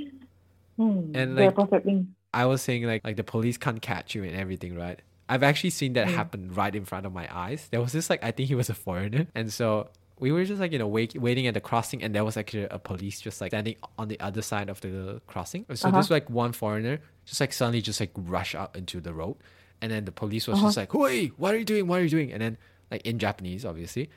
Hmm. 0.78 1.10
And, 1.14 1.36
like- 1.36 1.84
thing. 1.84 2.14
I 2.34 2.46
was 2.46 2.62
saying 2.62 2.84
like 2.84 3.02
like 3.04 3.16
the 3.16 3.24
police 3.24 3.56
can't 3.56 3.80
catch 3.80 4.14
you 4.14 4.22
and 4.24 4.34
everything, 4.36 4.76
right? 4.76 5.00
I've 5.28 5.42
actually 5.42 5.70
seen 5.70 5.92
that 5.94 6.08
happen 6.08 6.52
right 6.54 6.74
in 6.74 6.84
front 6.84 7.04
of 7.06 7.12
my 7.12 7.28
eyes. 7.34 7.68
There 7.70 7.80
was 7.80 7.92
this 7.92 8.08
like 8.10 8.22
I 8.24 8.30
think 8.30 8.48
he 8.48 8.54
was 8.54 8.70
a 8.70 8.74
foreigner, 8.74 9.26
and 9.34 9.52
so 9.52 9.88
we 10.18 10.32
were 10.32 10.44
just 10.44 10.60
like 10.60 10.72
you 10.72 10.78
know 10.78 10.86
wait, 10.88 11.14
waiting 11.16 11.46
at 11.46 11.54
the 11.54 11.60
crossing, 11.60 12.02
and 12.02 12.14
there 12.14 12.24
was 12.24 12.36
actually 12.36 12.64
a 12.70 12.78
police 12.78 13.20
just 13.20 13.40
like 13.40 13.50
standing 13.50 13.76
on 13.98 14.08
the 14.08 14.18
other 14.20 14.42
side 14.42 14.68
of 14.68 14.80
the 14.80 15.20
crossing. 15.26 15.64
So 15.74 15.88
Uh-huh. 15.88 15.96
this 15.98 16.10
like 16.10 16.28
one 16.30 16.52
foreigner 16.52 16.98
just 17.24 17.40
like 17.40 17.52
suddenly 17.52 17.82
just 17.82 18.00
like 18.00 18.10
rush 18.16 18.54
out 18.54 18.74
into 18.76 19.00
the 19.00 19.12
road, 19.12 19.36
and 19.82 19.92
then 19.92 20.04
the 20.06 20.12
police 20.12 20.48
was 20.48 20.60
just 20.60 20.76
like, 20.76 20.92
"Hey, 20.92 21.28
what 21.36 21.54
are 21.54 21.58
you 21.58 21.64
doing? 21.64 21.86
What 21.86 22.00
are 22.00 22.04
you 22.04 22.08
doing?" 22.10 22.32
And 22.32 22.40
then 22.42 22.56
like 22.90 23.02
in 23.06 23.18
Japanese, 23.18 23.64
obviously, 23.66 24.08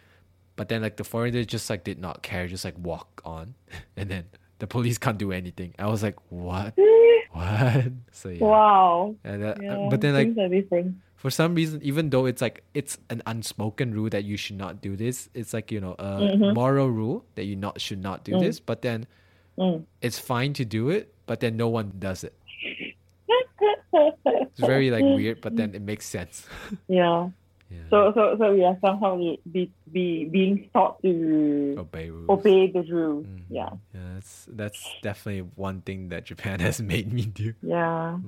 but 0.56 0.70
then 0.70 0.82
like 0.82 0.96
the 0.98 1.04
foreigner 1.04 1.44
just 1.44 1.70
like 1.70 1.84
did 1.84 2.00
not 2.00 2.24
care, 2.24 2.48
just 2.48 2.64
like 2.66 2.78
walk 2.78 3.22
on, 3.26 3.56
and 3.98 4.10
then 4.10 4.26
the 4.62 4.68
police 4.70 4.98
can't 5.02 5.18
do 5.18 5.32
anything. 5.34 5.74
I 5.82 5.88
was 5.90 6.04
like, 6.06 6.16
"What? 6.30 6.78
what?" 7.34 7.90
So 8.14 8.30
yeah. 8.30 8.46
Wow. 8.46 9.16
And 9.26 9.42
that, 9.42 9.58
Yeah, 9.62 9.88
but 9.90 10.00
then 10.02 10.14
like 10.14 10.28
things 10.30 10.38
are 10.38 10.48
different. 10.50 10.96
for 11.18 11.30
some 11.34 11.56
reason, 11.58 11.82
even 11.82 12.10
though 12.14 12.26
it's 12.30 12.42
like 12.46 12.62
it's 12.78 12.98
an 13.10 13.22
unspoken 13.26 13.94
rule 13.98 14.10
that 14.14 14.24
you 14.24 14.38
should 14.38 14.58
not 14.62 14.80
do 14.82 14.96
this, 14.96 15.30
it's 15.34 15.52
like 15.54 15.72
you 15.74 15.82
know 15.82 15.96
a 15.98 16.38
moral 16.54 16.88
rule 16.94 17.26
that 17.36 17.46
you 17.50 17.56
not 17.58 17.82
should 17.82 18.02
not 18.02 18.24
do 18.24 18.38
this. 18.40 18.60
But 18.62 18.82
then 18.86 19.08
Mm. 19.60 19.84
it's 20.02 20.18
fine 20.18 20.54
to 20.56 20.64
do 20.64 20.90
it, 20.90 21.12
but 21.28 21.42
then 21.44 21.58
no 21.58 21.68
one 21.68 21.92
does 22.00 22.24
it. 22.24 22.34
It's 23.94 24.60
very 24.60 24.92
like 24.92 25.04
weird, 25.04 25.42
but 25.42 25.56
then 25.60 25.76
it 25.76 25.82
makes 25.82 26.06
sense. 26.06 26.48
yeah. 26.88 27.30
Yeah. 27.72 27.88
So 27.90 28.12
so 28.14 28.36
so 28.38 28.54
we 28.54 28.64
are 28.68 28.78
somehow 28.84 29.16
be, 29.52 29.72
be 29.92 30.26
being 30.26 30.70
taught 30.74 31.02
to 31.02 31.76
obey 31.80 32.10
rules. 32.12 32.30
obey 32.30 32.68
the 32.70 32.84
rule. 32.84 33.24
Mm. 33.24 33.48
Yeah. 33.50 33.70
Yeah, 33.96 34.02
that's 34.16 34.48
that's 34.52 34.82
definitely 35.02 35.48
one 35.56 35.82
thing 35.82 36.10
that 36.10 36.26
Japan 36.26 36.60
has 36.68 36.82
made 36.82 37.12
me 37.14 37.24
do. 37.26 37.54
Yeah. 37.64 38.20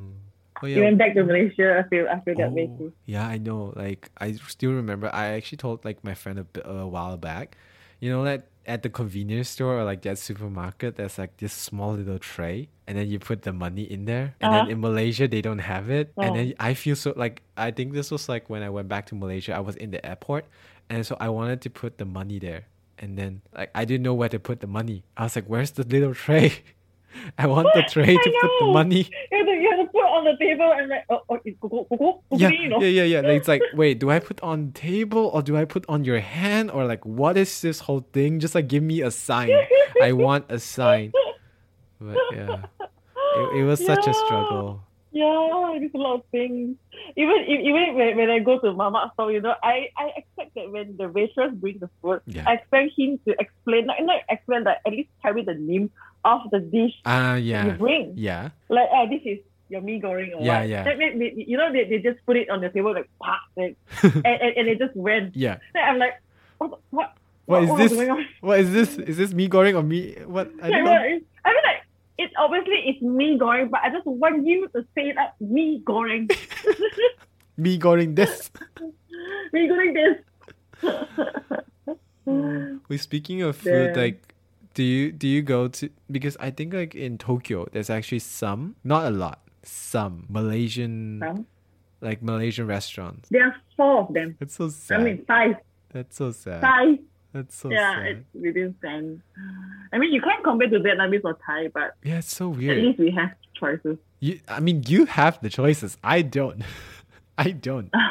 Oh 0.64 0.68
You 0.68 0.80
went 0.82 0.98
back 0.98 1.14
to 1.16 1.24
Malaysia. 1.28 1.84
I 1.84 1.84
feel 1.92 2.08
I 2.08 2.20
feel 2.24 2.36
that 2.40 2.54
way 2.56 2.72
Oh, 2.72 2.78
too. 2.78 2.94
yeah, 3.06 3.28
I 3.28 3.38
know. 3.38 3.74
Like 3.76 4.10
I 4.18 4.34
still 4.48 4.72
remember. 4.72 5.12
I 5.12 5.36
actually 5.36 5.60
told 5.60 5.84
like 5.84 6.00
my 6.08 6.16
friend 6.16 6.40
a, 6.40 6.46
bit, 6.48 6.64
a 6.64 6.88
while 6.88 7.18
back. 7.20 7.58
You 8.00 8.10
know 8.12 8.24
that 8.24 8.48
at 8.66 8.82
the 8.84 8.90
convenience 8.90 9.50
store 9.50 9.80
or 9.80 9.84
like 9.84 10.02
that 10.04 10.18
supermarket, 10.18 10.96
there's 10.96 11.18
like 11.18 11.38
this 11.38 11.52
small 11.54 11.94
little 11.94 12.20
tray, 12.20 12.70
and 12.88 12.98
then 12.98 13.08
you 13.10 13.20
put 13.20 13.44
the 13.44 13.52
money 13.54 13.84
in 13.84 14.06
there. 14.06 14.36
And 14.40 14.54
then 14.54 14.66
Uh-huh. 14.68 14.72
in 14.72 14.80
Malaysia, 14.82 15.28
they 15.28 15.42
don't 15.42 15.60
have 15.68 15.90
it. 15.90 16.14
And 16.22 16.32
Oh. 16.32 16.34
then 16.40 16.54
I 16.60 16.74
feel 16.74 16.96
so 16.96 17.14
like 17.16 17.42
I 17.58 17.72
think 17.72 17.92
this 17.94 18.12
was 18.12 18.28
like 18.30 18.50
when 18.50 18.64
I 18.64 18.70
went 18.70 18.88
back 18.88 19.06
to 19.12 19.16
Malaysia. 19.16 19.54
I 19.56 19.60
was 19.60 19.76
in 19.76 19.92
the 19.92 20.00
airport, 20.06 20.46
and 20.90 21.06
so 21.06 21.18
I 21.20 21.28
wanted 21.30 21.62
to 21.64 21.70
put 21.70 21.98
the 21.98 22.06
money 22.06 22.40
there. 22.40 22.68
And 23.00 23.18
then 23.18 23.42
like 23.56 23.72
I 23.76 23.84
didn't 23.84 24.04
know 24.04 24.14
where 24.14 24.30
to 24.30 24.40
put 24.40 24.60
the 24.62 24.68
money. 24.68 25.04
I 25.18 25.24
was 25.28 25.36
like, 25.36 25.46
"Where's 25.52 25.72
the 25.76 25.84
little 25.84 26.14
tray?" 26.16 26.64
I 27.38 27.48
want 27.48 27.68
the 27.74 27.84
tray 27.84 28.16
to 28.16 28.34
put 28.42 28.52
the 28.60 28.66
money. 28.72 29.10
You 29.32 29.38
have 29.38 29.48
to 29.48 29.54
you 29.54 29.70
have 29.72 29.80
to 29.86 29.92
put 29.92 30.04
on 30.04 30.26
the 30.26 30.38
table 30.38 30.72
and 30.72 30.90
like 30.90 31.06
oh 31.10 31.22
oh 31.30 31.40
go 31.62 31.68
go 31.68 31.88
go 31.90 31.98
go 31.98 32.38
yeah, 32.38 32.50
you 32.50 32.70
know. 32.70 32.80
yeah, 32.82 32.88
yeah, 32.88 33.04
yeah. 33.04 33.22
Like, 33.22 33.38
it's 33.38 33.48
like, 33.48 33.62
wait, 33.74 34.00
do 34.00 34.10
I 34.10 34.20
put 34.20 34.42
on 34.42 34.72
table 34.72 35.30
or 35.34 35.42
do 35.42 35.58
I 35.58 35.66
put 35.66 35.86
on 35.88 36.04
your 36.04 36.20
hand 36.20 36.72
or 36.72 36.86
like, 36.86 37.06
what 37.06 37.38
is 37.38 37.62
this 37.62 37.80
whole 37.82 38.06
thing? 38.14 38.40
Just 38.40 38.56
like, 38.56 38.68
give 38.68 38.84
me 38.84 39.02
a 39.02 39.12
sign. 39.12 39.52
I 40.02 40.12
want 40.26 40.46
a 40.50 40.60
sign. 40.60 41.14
But 42.00 42.18
yeah, 42.34 42.64
it, 42.82 43.62
it 43.62 43.64
was 43.64 43.84
such 43.84 44.08
a 44.08 44.14
struggle. 44.14 44.84
Yeah, 45.14 45.78
there's 45.78 45.94
a 45.94 45.98
lot 45.98 46.16
of 46.16 46.26
things. 46.32 46.76
Even 47.16 47.36
if, 47.48 47.60
even 47.62 47.96
when, 47.96 48.18
when 48.18 48.30
I 48.32 48.40
go 48.40 48.60
to 48.60 48.68
mamak 48.74 49.14
store, 49.14 49.32
you 49.32 49.42
know, 49.42 49.54
I, 49.62 49.90
I 49.96 50.12
expect 50.18 50.56
that 50.56 50.72
when 50.72 50.98
the 50.98 51.08
waitress 51.08 51.54
brings 51.54 51.82
the 51.82 51.90
food, 52.02 52.22
Yeah. 52.26 52.46
I 52.48 52.54
expect 52.54 52.98
him 52.98 53.20
to 53.28 53.36
explain, 53.40 53.86
not, 53.86 53.98
not 54.02 54.22
explain, 54.28 54.64
but 54.64 54.80
at 54.86 54.92
least 54.92 55.10
tell 55.22 55.34
me 55.34 55.44
the 55.44 55.54
name 55.54 55.92
of 56.26 56.42
the 56.52 56.60
dish 56.60 56.94
Ah, 57.06 57.36
you 57.36 57.52
yeah, 57.54 57.70
bring. 57.78 58.14
yeah, 58.16 58.50
Like, 58.70 58.90
ah, 58.92 59.06
this 59.08 59.22
is 59.26 59.40
your 59.70 59.82
mee 59.82 60.00
goreng 60.00 60.36
or 60.36 60.42
Yeah, 60.44 60.60
what. 60.60 60.70
yeah. 60.70 60.84
Then 60.84 60.98
they- 61.00 61.16
they- 61.20 61.44
you 61.48 61.58
know, 61.58 61.72
they, 61.72 61.86
they 61.86 62.00
just 62.00 62.20
put 62.26 62.38
it 62.38 62.50
on 62.50 62.62
the 62.62 62.70
table 62.70 62.94
like, 62.94 63.10
pah, 63.22 63.38
like, 63.58 63.76
and, 64.04 64.26
and, 64.26 64.52
and 64.58 64.66
it 64.68 64.78
just 64.80 64.96
went. 64.96 65.36
yeah. 65.36 65.58
I'm 65.76 65.98
like, 66.00 66.22
what, 66.60 66.72
the- 66.72 66.78
what, 66.92 67.14
What 67.46 67.64
is 67.64 67.70
was 67.70 67.80
this? 67.92 68.10
What 68.42 68.60
is 68.60 68.72
this? 68.72 68.90
Is 68.98 69.18
this 69.18 69.34
me 69.34 69.48
going 69.48 69.76
or 69.76 69.84
me? 69.84 70.16
What? 70.26 70.48
I 70.62 70.70
don't 70.70 70.84
what 70.84 70.94
know. 71.02 71.16
is- 71.18 71.24
I 71.44 71.50
mean, 71.52 71.64
like, 71.68 71.82
it's 72.18 72.34
obviously 72.38 72.80
it's 72.88 73.02
mee 73.02 73.38
goreng, 73.38 73.70
but 73.70 73.82
I 73.84 73.90
just 73.90 74.06
want 74.06 74.46
you 74.46 74.68
to 74.76 74.86
say 74.96 75.10
it 75.12 75.18
mee 75.42 75.82
goreng. 75.86 76.32
Me 77.56 77.78
going 77.78 78.16
this. 78.16 78.50
me 79.54 79.70
goreng 79.70 79.94
this. 79.94 80.18
We're 82.26 82.98
speaking 82.98 83.42
of 83.44 83.56
food, 83.58 83.96
like, 83.96 84.33
do 84.74 84.84
you 84.84 85.12
do 85.12 85.28
you 85.28 85.42
go 85.42 85.68
to 85.68 85.90
because 86.12 86.36
I 86.40 86.50
think 86.52 86.74
like 86.74 86.96
in 86.96 87.18
Tokyo, 87.18 87.68
there's 87.72 87.90
actually 87.90 88.20
some, 88.20 88.76
not 88.84 89.06
a 89.06 89.10
lot, 89.12 89.42
some 89.64 90.26
Malaysian 90.30 91.20
Some. 91.24 91.46
like 92.02 92.22
Malaysian 92.24 92.68
restaurants. 92.68 93.30
There 93.30 93.44
are 93.46 93.56
four 93.78 94.02
of 94.02 94.14
them. 94.14 94.36
That's 94.40 94.56
so 94.56 94.70
sad. 94.70 95.00
I 95.00 95.04
mean, 95.04 95.26
five. 95.26 95.56
That's 95.92 96.16
so 96.18 96.32
sad. 96.32 96.62
Five. 96.62 96.98
That's 97.34 97.56
so 97.56 97.70
sad. 97.70 97.74
yeah, 97.76 97.94
sad. 97.96 98.08
it's 98.08 98.26
within 98.34 98.76
ten. 98.82 99.22
I 99.92 99.98
mean, 99.98 100.12
you 100.14 100.22
can't 100.22 100.44
compare 100.44 100.70
to 100.70 100.80
Vietnamese 100.80 101.22
or 101.24 101.38
Thai, 101.46 101.68
but 101.74 101.94
Yeah, 102.04 102.18
it's 102.20 102.34
so 102.34 102.50
weird. 102.50 102.78
at 102.78 102.84
least 102.84 103.00
we 103.00 103.12
have 103.12 103.32
choices. 103.60 103.98
You, 104.20 104.40
I 104.48 104.60
mean, 104.60 104.84
you 104.88 105.06
have 105.06 105.40
the 105.42 105.50
choices. 105.50 105.98
I 106.04 106.22
don't. 106.22 106.62
I 107.38 107.52
don't. 107.52 107.90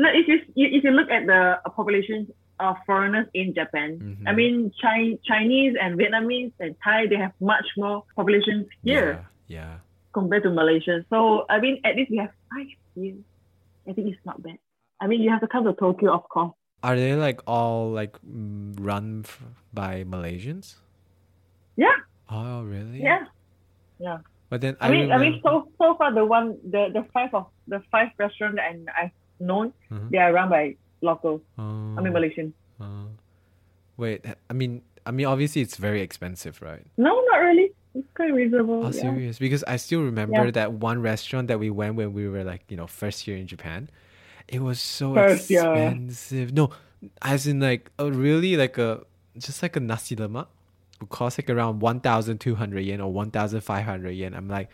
No, 0.00 0.08
if 0.14 0.28
you, 0.28 0.38
if 0.54 0.84
you 0.84 0.92
look 0.92 1.10
at 1.10 1.26
the 1.26 1.58
population 1.74 2.32
of 2.60 2.76
foreigners 2.86 3.26
in 3.34 3.54
Japan, 3.54 3.98
Mhm. 3.98 4.24
I 4.26 4.32
mean, 4.34 4.72
Chi- 4.80 5.18
Chinese 5.24 5.76
and 5.80 5.98
Vietnamese 5.98 6.52
and 6.58 6.74
Thai, 6.82 7.06
they 7.06 7.16
have 7.16 7.32
much 7.40 7.66
more 7.76 8.04
population 8.16 8.66
here 8.82 9.24
Yeah. 9.48 9.62
Yeah. 9.62 9.74
compared 10.12 10.42
to 10.44 10.50
Malaysia. 10.50 11.04
So 11.10 11.46
I 11.48 11.60
mean, 11.60 11.80
at 11.84 11.94
least 11.96 12.10
we 12.10 12.18
have 12.18 12.32
five 12.50 12.66
here. 12.94 13.16
I 13.88 13.92
think 13.94 14.08
it's 14.12 14.24
not 14.26 14.42
bad. 14.42 14.58
I 15.00 15.06
mean, 15.06 15.22
you 15.22 15.30
have 15.30 15.40
to 15.40 15.48
come 15.48 15.64
to 15.64 15.72
Tokyo, 15.74 16.12
of 16.12 16.26
course. 16.28 16.52
Are 16.82 16.94
they 16.94 17.14
like 17.14 17.40
all 17.46 17.90
like 17.90 18.18
run 18.78 19.22
f- 19.26 19.42
by 19.74 20.02
Malaysians? 20.04 20.78
Yeah, 21.76 21.94
Oh, 22.30 22.62
really? 22.62 23.02
yeah, 23.02 23.26
yeah. 23.98 24.18
But 24.50 24.60
then 24.62 24.76
I, 24.80 24.88
I 24.88 24.90
mean, 24.90 25.12
I 25.12 25.18
mean, 25.18 25.40
so 25.44 25.70
so 25.78 25.94
far 25.96 26.10
the 26.14 26.24
one 26.24 26.56
the 26.64 26.88
the 26.92 27.04
five 27.14 27.30
of 27.34 27.46
the 27.68 27.82
five 27.92 28.08
restaurants 28.18 28.56
that 28.58 28.66
I, 28.66 29.04
I've 29.06 29.16
known, 29.38 29.72
Mhm. 29.90 30.10
they 30.10 30.18
are 30.18 30.32
run 30.32 30.48
by 30.50 30.74
locals. 31.00 31.40
Oh, 31.58 31.62
I 31.62 32.00
mean, 32.00 32.08
oh. 32.08 32.12
Malaysian. 32.12 32.54
oh. 32.80 33.06
wait, 33.96 34.24
I 34.48 34.52
mean, 34.52 34.82
I 35.06 35.10
mean, 35.10 35.26
obviously 35.26 35.62
it's 35.62 35.76
very 35.76 36.00
expensive, 36.02 36.60
right? 36.62 36.84
No, 36.96 37.20
not 37.30 37.36
really. 37.38 37.72
It's 37.94 38.06
quite 38.14 38.32
reasonable. 38.32 38.84
Oh, 38.84 38.90
yeah. 38.90 39.00
serious? 39.00 39.38
Because 39.38 39.64
I 39.64 39.76
still 39.76 40.02
remember 40.02 40.44
Yeah. 40.44 40.50
that 40.52 40.72
one 40.74 41.00
restaurant 41.00 41.48
that 41.48 41.58
we 41.58 41.70
went 41.70 41.94
when 41.96 42.12
we 42.12 42.28
were 42.28 42.44
like, 42.44 42.62
you 42.68 42.76
know, 42.76 42.86
first 42.86 43.26
year 43.26 43.36
in 43.36 43.46
Japan. 43.46 43.88
It 44.46 44.62
was 44.62 44.80
so 44.80 45.14
First 45.14 45.50
expensive. 45.50 46.52
No, 46.54 46.70
as 47.22 47.46
in 47.46 47.60
like 47.60 47.90
a 47.98 48.10
really 48.10 48.56
like 48.56 48.78
a 48.78 49.04
just 49.36 49.62
like 49.62 49.76
a 49.76 49.80
nasi 49.80 50.16
lemak 50.16 50.46
would 51.00 51.10
cost 51.10 51.38
like 51.38 51.50
around 51.50 51.80
one 51.80 52.00
thousand 52.00 52.38
two 52.38 52.54
hundred 52.54 52.80
yen 52.80 53.00
or 53.00 53.12
one 53.12 53.30
thousand 53.30 53.60
five 53.60 53.84
hundred 53.84 54.12
yen. 54.12 54.34
I'm 54.34 54.48
like, 54.48 54.68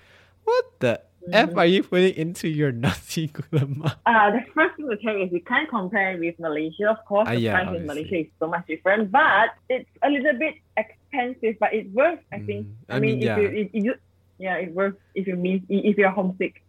what 0.45 0.65
the 0.81 1.01
f 1.33 1.51
Mm-hmm. 1.51 1.59
are 1.59 1.67
you 1.67 1.83
putting 1.83 2.15
into 2.15 2.49
your 2.49 2.73
nasi 2.85 3.29
lemak? 3.53 3.97
Uh, 4.07 4.31
the 4.33 4.41
first 4.55 4.77
thing 4.77 4.89
to 4.91 4.97
tell 4.99 5.17
is 5.21 5.33
you 5.33 5.41
can't 5.43 5.69
compare 5.69 6.17
with 6.19 6.37
Malaysia. 6.39 6.91
Of 6.91 7.01
course, 7.09 7.29
Ah, 7.29 7.33
the 7.33 7.41
yeah, 7.41 7.55
price 7.65 7.77
in. 7.81 7.87
Malaysia 7.87 8.17
is 8.21 8.29
so 8.39 8.47
much 8.49 8.67
different, 8.67 9.11
but 9.11 9.51
it's 9.69 9.89
a 10.03 10.11
little 10.11 10.37
bit 10.39 10.55
expensive. 10.77 11.57
But 11.61 11.73
it's 11.73 11.89
worth, 11.95 12.21
I 12.33 12.39
think. 12.45 12.67
Mm, 12.67 12.75
I, 12.91 12.97
I 12.97 12.99
mean, 13.01 13.19
mean, 13.19 13.29
if 13.29 13.39
you, 13.39 13.47
if, 13.49 13.67
if 13.73 13.83
you, 13.85 13.95
yeah, 14.39 14.57
it's 14.61 14.73
worth 14.75 14.97
if 15.15 15.27
you 15.27 15.37
mean 15.37 15.65
if 15.69 15.97
you're 15.97 16.11
homesick. 16.13 16.61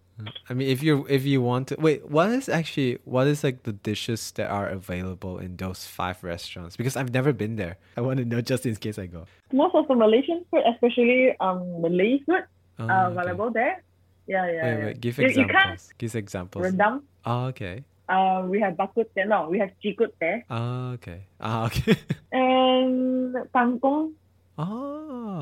I 0.48 0.54
mean, 0.56 0.70
if 0.72 0.80
you 0.82 1.04
if 1.12 1.26
you 1.28 1.42
want 1.44 1.68
to 1.70 1.76
wait, 1.76 2.08
what 2.08 2.32
is 2.32 2.48
actually 2.48 3.00
what 3.04 3.28
is 3.28 3.44
like 3.44 3.64
the 3.68 3.74
dishes 3.76 4.32
that 4.40 4.48
are 4.48 4.70
available 4.72 5.40
in 5.44 5.58
those 5.60 5.84
five 5.84 6.24
restaurants? 6.24 6.78
Because 6.80 6.96
I've 6.96 7.12
never 7.12 7.34
been 7.36 7.58
there. 7.60 7.76
I 7.98 8.02
want 8.02 8.20
to 8.20 8.26
know 8.26 8.40
just 8.40 8.64
in 8.66 8.80
case 8.80 8.96
I 8.96 9.08
go. 9.12 9.28
Most 9.52 9.76
of 9.76 9.90
the 9.92 9.96
Malaysian 10.00 10.46
food, 10.48 10.64
especially 10.72 11.36
um 11.44 11.82
Malay 11.84 12.24
food, 12.24 12.48
Oh, 12.80 12.88
uh, 12.88 13.12
okay. 13.12 13.12
available 13.20 13.52
there. 13.52 13.84
Yeah, 14.28 14.46
yeah. 14.50 14.64
Wait, 14.66 14.78
yeah. 14.80 14.86
wait. 14.86 15.02
Give 15.02 15.18
You- 15.18 15.24
you 15.30 15.42
examples. 15.46 15.94
Give 15.98 16.16
examples. 16.16 16.66
Rendang. 16.66 17.02
Oh, 17.26 17.46
okay. 17.54 17.84
Uh, 18.10 18.46
we 18.46 18.60
have 18.62 18.74
bakut 18.78 19.06
there. 19.16 19.26
No, 19.26 19.50
we 19.50 19.58
have 19.60 19.72
jikut 19.84 20.14
there. 20.20 20.46
Oh, 20.50 20.94
okay. 21.02 21.26
Ah, 21.42 21.66
okay. 21.70 21.98
And 22.32 23.34
kangkong. 23.54 24.14
oh, 24.58 25.42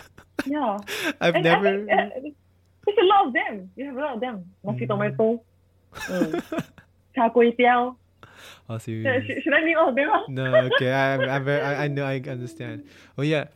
Yeah. 0.46 0.78
I've 1.20 1.34
And 1.34 1.44
never. 1.44 1.84
think, 1.84 1.90
uh, 1.92 2.08
there's 2.86 2.98
a 3.00 3.04
lot 3.04 3.26
of 3.28 3.32
them. 3.34 3.70
You 3.76 3.86
have 3.92 3.96
a 3.96 4.00
lot 4.00 4.14
of 4.16 4.20
them. 4.20 4.44
Nasi 4.64 4.86
Mm. 4.86 4.88
tomato. 4.88 5.42
Mm. 6.08 6.40
Kway 7.34 7.50
teow. 7.58 7.96
oh, 8.70 8.78
serious. 8.78 9.26
should, 9.26 9.42
should 9.42 9.52
I 9.52 9.64
name 9.64 9.76
all 9.76 9.88
of 9.90 9.96
them? 9.96 10.08
No, 10.28 10.54
okay. 10.76 10.92
I, 10.92 11.14
I'm, 11.14 11.28
I'm 11.28 11.44
very, 11.44 11.60
I, 11.60 11.84
I 11.84 11.88
know. 11.88 12.04
I 12.06 12.20
understand. 12.28 12.84
Oh 13.18 13.22
yeah. 13.22 13.48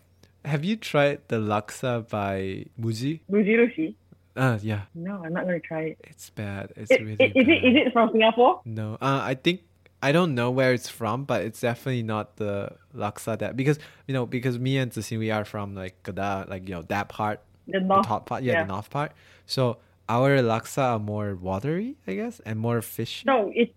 Have 0.44 0.64
you 0.64 0.74
tried 0.76 1.20
the 1.28 1.36
laksa 1.36 2.02
by 2.08 2.66
Muji? 2.80 3.20
Mujirushi. 3.30 3.94
Uh, 4.36 4.58
yeah. 4.62 4.82
No, 4.94 5.22
I'm 5.24 5.32
not 5.32 5.44
going 5.44 5.60
to 5.60 5.66
try 5.66 5.82
it. 5.92 5.98
It's 6.04 6.30
bad. 6.30 6.72
It's 6.76 6.90
It, 6.90 7.00
really 7.02 7.16
it, 7.18 7.32
is, 7.36 7.42
it, 7.42 7.46
bad. 7.46 7.64
is 7.64 7.86
it 7.86 7.92
from 7.92 8.10
Singapore? 8.12 8.60
No, 8.64 8.94
uh, 8.94 9.20
I 9.22 9.34
think 9.34 9.60
I 10.02 10.10
don't 10.12 10.34
know 10.34 10.50
where 10.50 10.72
it's 10.72 10.88
from, 10.88 11.24
but 11.24 11.42
it's 11.42 11.60
definitely 11.60 12.02
not 12.02 12.36
the 12.36 12.70
laksa 12.94 13.38
that 13.38 13.56
because 13.56 13.78
you 14.08 14.14
know 14.14 14.26
because 14.26 14.58
me 14.58 14.78
and 14.78 14.90
Zixin 14.90 15.18
we 15.18 15.30
are 15.30 15.44
from 15.44 15.74
like 15.74 16.02
Kedah, 16.02 16.48
like 16.48 16.68
you 16.68 16.74
know 16.74 16.82
that 16.88 17.08
part, 17.08 17.40
The 17.68 17.78
the 17.80 18.02
top 18.02 18.26
part, 18.26 18.42
yeah, 18.42 18.52
yeah. 18.54 18.62
the 18.64 18.68
north 18.72 18.90
part. 18.90 19.12
So 19.46 19.78
our 20.08 20.38
laksa 20.42 20.94
are 20.94 20.98
more 20.98 21.34
watery, 21.36 21.96
I 22.08 22.14
guess, 22.14 22.40
and 22.44 22.58
more 22.58 22.80
fishy. 22.82 23.24
No, 23.26 23.52
it's 23.54 23.72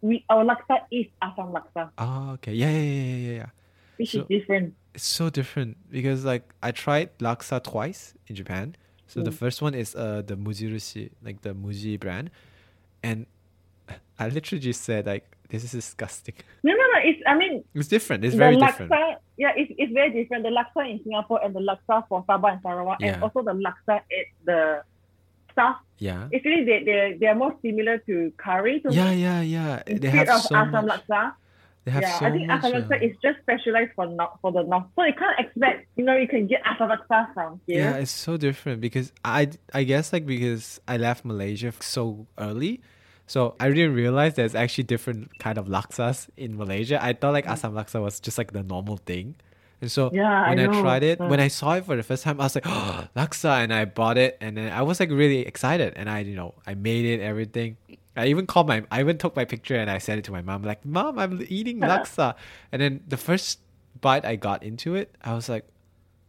we 0.00 0.24
our 0.28 0.44
laksa 0.44 0.80
is 0.90 1.06
Assam 1.22 1.52
laksa, 1.52 1.90
Oh, 1.98 2.30
okay, 2.40 2.54
yeah, 2.54 2.70
yeah, 2.70 2.80
yeah, 2.80 3.02
yeah, 3.04 3.16
yeah, 3.28 3.36
yeah. 3.36 3.46
which 3.98 4.12
So- 4.12 4.20
is 4.22 4.26
different. 4.28 4.74
It's 4.94 5.04
so 5.06 5.30
different 5.30 5.76
because 5.88 6.24
like 6.24 6.48
I 6.64 6.72
tried 6.72 7.16
laksa 7.18 7.62
twice 7.62 8.14
in 8.26 8.34
Japan. 8.34 8.74
So 9.10 9.22
the 9.26 9.30
Mm. 9.34 9.42
first 9.42 9.58
one 9.66 9.74
is 9.74 9.90
uh 9.98 10.22
the 10.30 10.36
Mujirushi, 10.38 11.10
like 11.26 11.42
the 11.42 11.50
Muji 11.52 11.98
brand, 11.98 12.30
and 13.02 13.26
I 14.22 14.28
literally 14.30 14.62
just 14.62 14.82
said 14.86 15.06
like 15.06 15.26
this 15.50 15.64
is 15.66 15.72
disgusting. 15.72 16.36
No, 16.62 16.70
no, 16.80 16.84
no. 16.94 16.98
It's 17.02 17.20
I 17.26 17.34
mean 17.34 17.64
It's 17.74 17.88
different. 17.90 18.24
It's 18.24 18.34
the 18.34 18.44
very 18.46 18.56
laksa. 18.56 18.86
different. 18.86 19.18
Yeah, 19.36 19.52
it's, 19.56 19.72
it's 19.82 19.92
very 19.92 20.10
different. 20.14 20.44
The 20.46 20.54
laksa 20.54 20.86
in 20.88 21.02
Singapore 21.02 21.40
and 21.44 21.50
the 21.58 21.60
laksa 21.70 22.06
for 22.08 22.22
Sabah 22.28 22.52
and 22.54 22.60
Sarawak, 22.62 22.98
Yeah. 23.00 23.14
and 23.14 23.22
also 23.24 23.42
the 23.42 23.56
laksa 23.66 23.96
at 23.98 24.26
the 24.46 24.60
south. 25.58 25.82
Yeah. 25.98 26.28
Actually, 26.34 26.62
they 26.68 26.78
they 26.86 27.16
they 27.18 27.26
are 27.26 27.34
more 27.34 27.54
similar 27.66 27.98
to 28.06 28.30
curry. 28.38 28.78
To 28.86 28.92
Yeah, 28.94 29.10
yeah, 29.10 29.40
yeah. 29.42 29.82
They 29.86 30.08
have 30.08 30.28
of 30.30 30.42
so 30.46 30.54
Assam 30.54 30.86
much. 30.86 31.02
laksa. 31.02 31.34
They 31.84 31.92
have 31.92 32.02
yeah, 32.02 32.18
so 32.18 32.26
I 32.26 32.30
think 32.30 32.46
much. 32.46 32.64
Assam 32.64 32.82
laksa 32.82 32.92
uh, 32.92 33.06
is 33.06 33.16
just 33.22 33.38
specialized 33.40 33.92
for 33.96 34.06
north, 34.06 34.36
for 34.42 34.52
the 34.52 34.62
north. 34.62 34.84
So 34.96 35.04
you 35.04 35.14
can't 35.14 35.38
expect, 35.40 35.86
you 35.96 36.04
know, 36.04 36.14
you 36.14 36.28
can 36.28 36.46
get 36.46 36.62
laksa 36.64 37.32
from 37.32 37.60
here. 37.66 37.84
yeah, 37.84 37.96
it's 37.96 38.10
so 38.10 38.36
different 38.36 38.80
because 38.80 39.12
I 39.24 39.48
I 39.72 39.84
guess 39.84 40.12
like 40.12 40.26
because 40.26 40.80
I 40.86 40.98
left 40.98 41.24
Malaysia 41.24 41.72
so 41.80 42.26
early, 42.38 42.82
so 43.26 43.54
I 43.58 43.68
didn't 43.68 43.94
realize 43.94 44.34
there's 44.34 44.54
actually 44.54 44.84
different 44.84 45.38
kind 45.38 45.56
of 45.56 45.68
laksas 45.68 46.28
in 46.36 46.58
Malaysia. 46.58 47.02
I 47.02 47.14
thought 47.14 47.32
like 47.32 47.46
Assam 47.46 47.72
laksa 47.72 48.02
was 48.02 48.20
just 48.20 48.36
like 48.36 48.52
the 48.52 48.62
normal 48.62 48.98
thing. 48.98 49.36
And 49.80 49.90
so. 49.90 50.10
Yeah, 50.12 50.50
when 50.50 50.60
I, 50.60 50.66
know. 50.66 50.82
tried 50.82 51.02
it, 51.02 51.18
when 51.18 51.40
I 51.40 51.48
saw 51.48 51.72
it 51.74 51.86
for 51.86 51.96
the 51.96 52.02
first 52.02 52.24
time, 52.24 52.40
I 52.40 52.44
was 52.44 52.54
like, 52.54 52.66
oh, 52.66 53.06
laksa, 53.16 53.64
and 53.64 53.72
I 53.72 53.86
bought 53.86 54.18
it, 54.18 54.36
and 54.40 54.56
then 54.56 54.72
I 54.72 54.82
was 54.82 55.00
like 55.00 55.10
really 55.10 55.46
excited, 55.46 55.94
and 55.96 56.10
I, 56.10 56.20
you 56.20 56.36
know, 56.36 56.54
I 56.66 56.74
made 56.74 57.06
it, 57.06 57.20
everything. 57.20 57.76
I 58.20 58.26
even 58.26 58.46
called 58.46 58.68
my, 58.68 58.84
I 58.90 59.00
even 59.00 59.18
took 59.18 59.34
my 59.36 59.44
picture 59.44 59.76
and 59.76 59.90
I 59.90 59.98
sent 59.98 60.18
it 60.18 60.24
to 60.26 60.32
my 60.32 60.42
mom, 60.42 60.62
like, 60.62 60.84
mom, 60.84 61.18
I'm 61.18 61.40
eating 61.48 61.80
laksa, 61.80 62.34
and 62.72 62.80
then 62.82 63.00
the 63.08 63.16
first 63.16 63.60
bite 64.00 64.24
I 64.24 64.36
got 64.36 64.62
into 64.62 64.94
it, 64.94 65.14
I 65.22 65.34
was 65.34 65.48
like, 65.48 65.66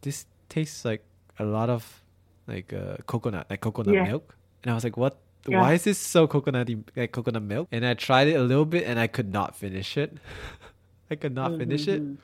this 0.02 0.26
tastes 0.50 0.84
like 0.86 1.04
a 1.40 1.46
lot 1.46 1.70
of 1.70 2.02
like 2.48 2.74
uh, 2.74 2.98
coconut, 3.08 3.48
like 3.50 3.62
coconut 3.62 3.94
Yeah. 3.96 4.04
milk, 4.06 4.36
and 4.64 4.72
I 4.72 4.76
was 4.76 4.84
like, 4.84 4.98
what? 4.98 5.18
Yeah. 5.48 5.60
Why 5.60 5.74
is 5.74 5.84
this 5.84 5.98
so 5.98 6.28
coconutty, 6.28 6.84
like 6.96 7.12
coconut 7.12 7.42
milk? 7.44 7.68
And 7.72 7.86
I 7.86 7.94
tried 7.96 8.28
it 8.28 8.34
a 8.36 8.44
little 8.44 8.66
bit, 8.66 8.84
and 8.86 9.00
I 9.00 9.08
could 9.08 9.32
not 9.32 9.56
finish 9.56 9.98
it. 9.98 10.18
I 11.12 11.16
could 11.16 11.34
not 11.34 11.58
finish 11.58 11.88
it. 11.88 12.02
Mhm. 12.02 12.18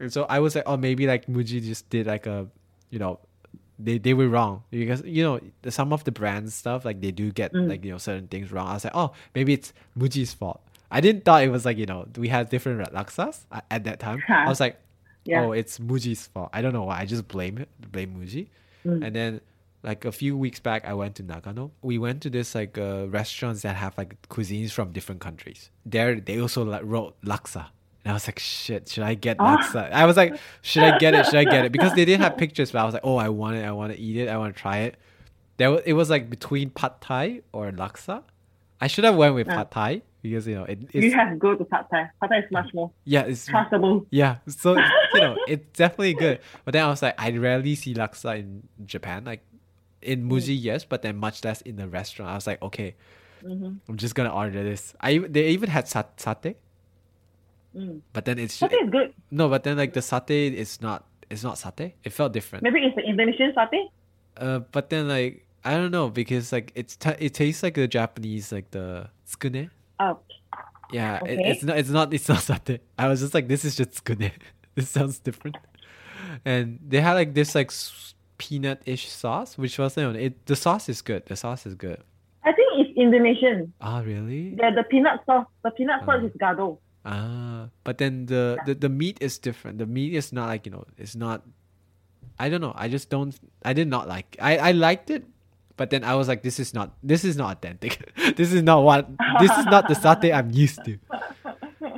And 0.00 0.12
so 0.12 0.24
I 0.28 0.38
was 0.40 0.54
like, 0.54 0.64
oh, 0.66 0.76
maybe 0.76 1.06
like 1.06 1.26
Muji 1.26 1.62
just 1.62 1.88
did 1.90 2.06
like 2.06 2.26
a, 2.26 2.46
you 2.90 2.98
know, 2.98 3.20
they 3.84 3.98
they 3.98 4.14
were 4.14 4.28
wrong 4.28 4.62
because 4.70 5.02
you 5.04 5.22
know 5.22 5.40
some 5.70 5.92
of 5.92 6.04
the 6.04 6.12
brand 6.12 6.52
stuff 6.52 6.84
like 6.84 7.00
they 7.00 7.10
do 7.10 7.32
get 7.32 7.52
Mm. 7.52 7.68
like 7.68 7.84
you 7.84 7.90
know 7.92 7.98
certain 7.98 8.28
things 8.28 8.50
wrong. 8.52 8.68
I 8.68 8.74
was 8.74 8.84
like, 8.84 8.94
oh, 8.96 9.12
maybe 9.34 9.52
it's 9.52 9.72
Muji's 9.98 10.32
fault. 10.32 10.60
I 10.90 11.00
didn't 11.00 11.24
thought 11.24 11.42
it 11.42 11.50
was 11.50 11.64
like 11.64 11.78
you 11.78 11.86
know 11.86 12.06
we 12.16 12.28
had 12.28 12.48
different 12.50 12.80
laksas 12.92 13.44
at, 13.50 13.64
at 13.70 13.84
that 13.84 13.98
time. 14.00 14.22
I 14.28 14.48
was 14.48 14.60
like, 14.60 14.76
Yeah. 15.24 15.44
oh, 15.44 15.52
it's 15.52 15.78
Muji's 15.78 16.26
fault. 16.26 16.50
I 16.52 16.62
don't 16.62 16.72
know 16.72 16.84
why. 16.84 16.98
I 17.00 17.06
just 17.06 17.26
blame 17.28 17.58
it, 17.58 17.68
blame 17.92 18.14
Muji. 18.18 18.48
Mm. 18.86 19.06
And 19.06 19.16
then 19.16 19.40
like 19.82 20.04
a 20.04 20.12
few 20.12 20.36
weeks 20.36 20.60
back, 20.60 20.84
I 20.86 20.94
went 20.94 21.16
to 21.16 21.22
Nagano. 21.24 21.70
We 21.82 21.98
went 21.98 22.22
to 22.22 22.30
this 22.30 22.54
like 22.54 22.78
uh, 22.78 23.06
restaurants 23.08 23.62
that 23.62 23.74
have 23.76 23.96
like 23.98 24.14
cuisines 24.28 24.70
from 24.70 24.92
different 24.92 25.20
countries. 25.20 25.70
There, 25.84 26.20
they 26.20 26.38
also 26.40 26.64
like 26.64 26.82
wrote 26.84 27.14
laksa. 27.22 27.66
And 28.04 28.10
I 28.10 28.14
was 28.14 28.26
like, 28.26 28.38
shit, 28.38 28.88
should 28.88 29.04
I 29.04 29.14
get 29.14 29.36
Ah. 29.38 29.58
laksa? 29.58 29.92
I 29.92 30.06
was 30.06 30.16
like, 30.16 30.34
should 30.60 30.82
I 30.82 30.98
get 30.98 31.14
it? 31.14 31.24
Should 31.26 31.36
I 31.36 31.44
get 31.44 31.64
it? 31.66 31.72
Because 31.72 31.94
they 31.94 32.04
didn't 32.04 32.22
have 32.22 32.36
pictures, 32.44 32.72
but 32.72 32.80
I 32.80 32.84
was 32.84 32.94
like, 32.94 33.04
oh, 33.04 33.16
I 33.16 33.28
want 33.28 33.56
it. 33.56 33.64
I 33.64 33.70
want 33.72 33.92
to 33.92 33.98
eat 33.98 34.16
it. 34.16 34.28
I 34.28 34.36
want 34.38 34.54
to 34.56 34.60
try 34.60 34.78
it. 34.78 34.96
There, 35.58 35.80
it 35.86 35.92
was 35.92 36.10
like 36.10 36.28
between 36.28 36.70
pad 36.70 37.00
thai 37.00 37.42
or 37.52 37.70
laksa. 37.70 38.22
I 38.80 38.88
should 38.88 39.04
have 39.04 39.14
went 39.16 39.34
with 39.36 39.48
Ah. 39.48 39.56
pad 39.58 39.70
thai 39.70 40.02
because 40.22 40.46
you 40.48 40.54
know 40.56 40.64
it, 40.64 40.80
You 40.92 41.02
it's 41.02 41.14
have 41.14 41.30
to 41.30 41.36
go 41.36 41.54
to 41.54 41.64
Pad 41.64 41.86
Thai. 41.90 42.10
Pad 42.20 42.30
Thai 42.30 42.38
is 42.38 42.50
much 42.52 42.72
more 42.74 42.90
yeah 43.04 43.22
it's 43.22 43.48
trustable. 43.48 44.06
yeah, 44.10 44.36
so 44.48 44.76
you 45.14 45.20
know, 45.20 45.36
it's 45.48 45.66
definitely 45.78 46.14
good. 46.14 46.38
But 46.64 46.72
then 46.72 46.84
I 46.84 46.88
was 46.88 47.02
like, 47.02 47.14
I 47.18 47.30
rarely 47.36 47.74
see 47.74 47.92
laksa 47.94 48.38
in 48.38 48.62
Japan. 48.86 49.24
Like 49.24 49.42
in 50.00 50.28
Muji, 50.28 50.56
yes, 50.60 50.84
but 50.84 51.02
then 51.02 51.16
much 51.16 51.44
less 51.44 51.60
in 51.62 51.74
the 51.76 51.88
restaurant. 51.88 52.30
I 52.30 52.34
was 52.34 52.46
like, 52.46 52.62
okay, 52.62 52.94
hmm 53.42 53.74
I'm 53.88 53.96
just 53.96 54.14
gonna 54.16 54.32
order 54.34 54.62
this. 54.64 54.94
I 55.00 55.18
they 55.18 55.48
even 55.48 55.70
had 55.70 55.86
sat- 55.88 56.16
satay, 56.18 56.54
Mm. 57.74 58.00
but 58.12 58.24
then 58.26 58.38
it's 58.38 58.60
Satay 58.60 58.82
is 58.84 58.90
good. 58.90 59.14
no, 59.30 59.48
but 59.48 59.62
then 59.64 59.76
like 59.78 59.92
the 59.94 60.00
satay 60.00 60.52
is 60.52 60.80
not 60.82 61.06
it's 61.30 61.42
not 61.42 61.54
satay. 61.56 61.92
It 62.04 62.12
felt 62.12 62.32
different. 62.32 62.62
Maybe 62.64 62.80
it's 62.80 62.94
the 62.96 63.02
Indonesian 63.02 63.52
satay. 63.56 63.88
Uh, 64.36 64.58
but 64.72 64.90
then 64.90 65.08
like 65.08 65.46
I 65.64 65.72
don't 65.78 65.90
know 65.90 66.10
because 66.10 66.52
like 66.52 66.72
it's 66.74 66.96
ta 66.96 67.14
it 67.18 67.34
tastes 67.34 67.62
like 67.62 67.74
the 67.74 67.88
Japanese 67.88 68.52
like 68.52 68.70
the 68.72 69.08
tsukune. 69.26 69.70
Oh, 70.00 70.18
Yeah, 70.92 71.16
it, 71.24 71.38
Okay. 71.38 71.50
it's 71.50 71.62
not. 71.62 71.78
It's 71.78 71.88
not. 71.88 72.12
It's 72.12 72.28
not 72.28 72.38
satay. 72.50 72.80
I 72.98 73.08
was 73.08 73.20
just 73.20 73.32
like, 73.32 73.48
this 73.48 73.64
is 73.64 73.76
just 73.76 74.04
tsukune. 74.04 74.32
this 74.74 74.90
sounds 74.90 75.18
different. 75.20 75.56
And 76.44 76.78
they 76.86 77.00
had 77.00 77.14
like 77.14 77.32
this 77.34 77.54
like 77.54 77.70
peanut-ish 78.38 79.08
sauce, 79.08 79.56
which 79.56 79.78
was 79.78 79.96
you 79.96 80.02
know, 80.12 80.18
it. 80.18 80.44
The 80.46 80.56
sauce 80.56 80.88
is 80.88 81.00
good. 81.02 81.24
The 81.26 81.36
sauce 81.36 81.64
is 81.66 81.74
good. 81.74 82.02
I 82.44 82.52
think 82.52 82.68
it's 82.76 82.98
Indonesian. 82.98 83.72
Ah, 83.80 84.00
really? 84.04 84.56
Yeah, 84.58 84.70
the 84.74 84.82
peanut 84.82 85.20
sauce. 85.26 85.46
The 85.62 85.70
peanut 85.70 86.04
sauce 86.04 86.20
Oh. 86.22 86.26
is 86.26 86.32
gado. 86.32 86.78
Ah, 87.04 87.68
but 87.82 87.98
then 87.98 88.26
the, 88.26 88.58
the 88.66 88.74
the 88.74 88.88
meat 88.88 89.18
is 89.20 89.38
different. 89.38 89.78
The 89.78 89.86
meat 89.86 90.14
is 90.14 90.32
not 90.32 90.46
like 90.46 90.66
you 90.66 90.72
know. 90.72 90.84
It's 90.96 91.16
not. 91.16 91.42
I 92.38 92.48
don't 92.48 92.60
know. 92.60 92.72
I 92.76 92.88
just 92.88 93.10
don't. 93.10 93.34
I 93.64 93.72
did 93.72 93.88
not 93.88 94.06
like. 94.06 94.36
I 94.40 94.56
I 94.58 94.70
liked 94.72 95.10
it, 95.10 95.24
but 95.76 95.90
then 95.90 96.04
I 96.04 96.14
was 96.14 96.28
like, 96.28 96.42
this 96.42 96.60
is 96.60 96.72
not. 96.74 96.94
This 97.02 97.24
is 97.24 97.36
not 97.36 97.58
authentic. 97.58 97.98
this 98.36 98.52
is 98.52 98.62
not 98.62 98.82
what. 98.86 99.08
This 99.42 99.50
is 99.58 99.66
not 99.66 99.88
the 99.88 99.94
satay 99.94 100.32
I'm 100.32 100.50
used 100.54 100.84
to. 100.84 100.98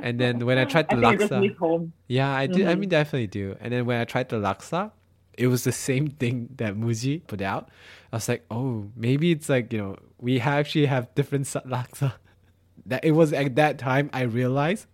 And 0.01 0.19
then 0.19 0.45
when 0.45 0.57
I 0.57 0.65
tried 0.65 0.89
the 0.89 0.97
I 0.97 1.15
laksa, 1.15 1.55
home. 1.57 1.93
Yeah, 2.07 2.29
I 2.29 2.47
did. 2.47 2.67
I 2.67 2.73
Mhm. 2.75 2.79
mean, 2.79 2.89
definitely 2.89 3.27
do. 3.27 3.55
And 3.61 3.73
then 3.73 3.85
when 3.85 3.99
I 4.01 4.05
tried 4.05 4.29
the 4.29 4.37
laksa, 4.37 4.91
it 5.37 5.47
was 5.47 5.63
the 5.63 5.71
same 5.71 6.07
thing 6.07 6.49
that 6.57 6.75
Muji 6.75 7.21
put 7.27 7.41
out. 7.41 7.69
I 8.11 8.17
was 8.17 8.27
like, 8.29 8.45
oh, 8.49 8.89
maybe 8.95 9.31
it's 9.31 9.49
like 9.49 9.71
you 9.73 9.79
know 9.79 9.95
we 10.19 10.39
actually 10.39 10.85
have 10.87 11.13
different 11.13 11.45
sa- 11.45 11.61
laksa. 11.61 12.13
That 12.87 13.03
it 13.05 13.13
was 13.13 13.33
at 13.33 13.55
that 13.55 13.79
time 13.79 14.09
I 14.13 14.21
realized 14.29 14.85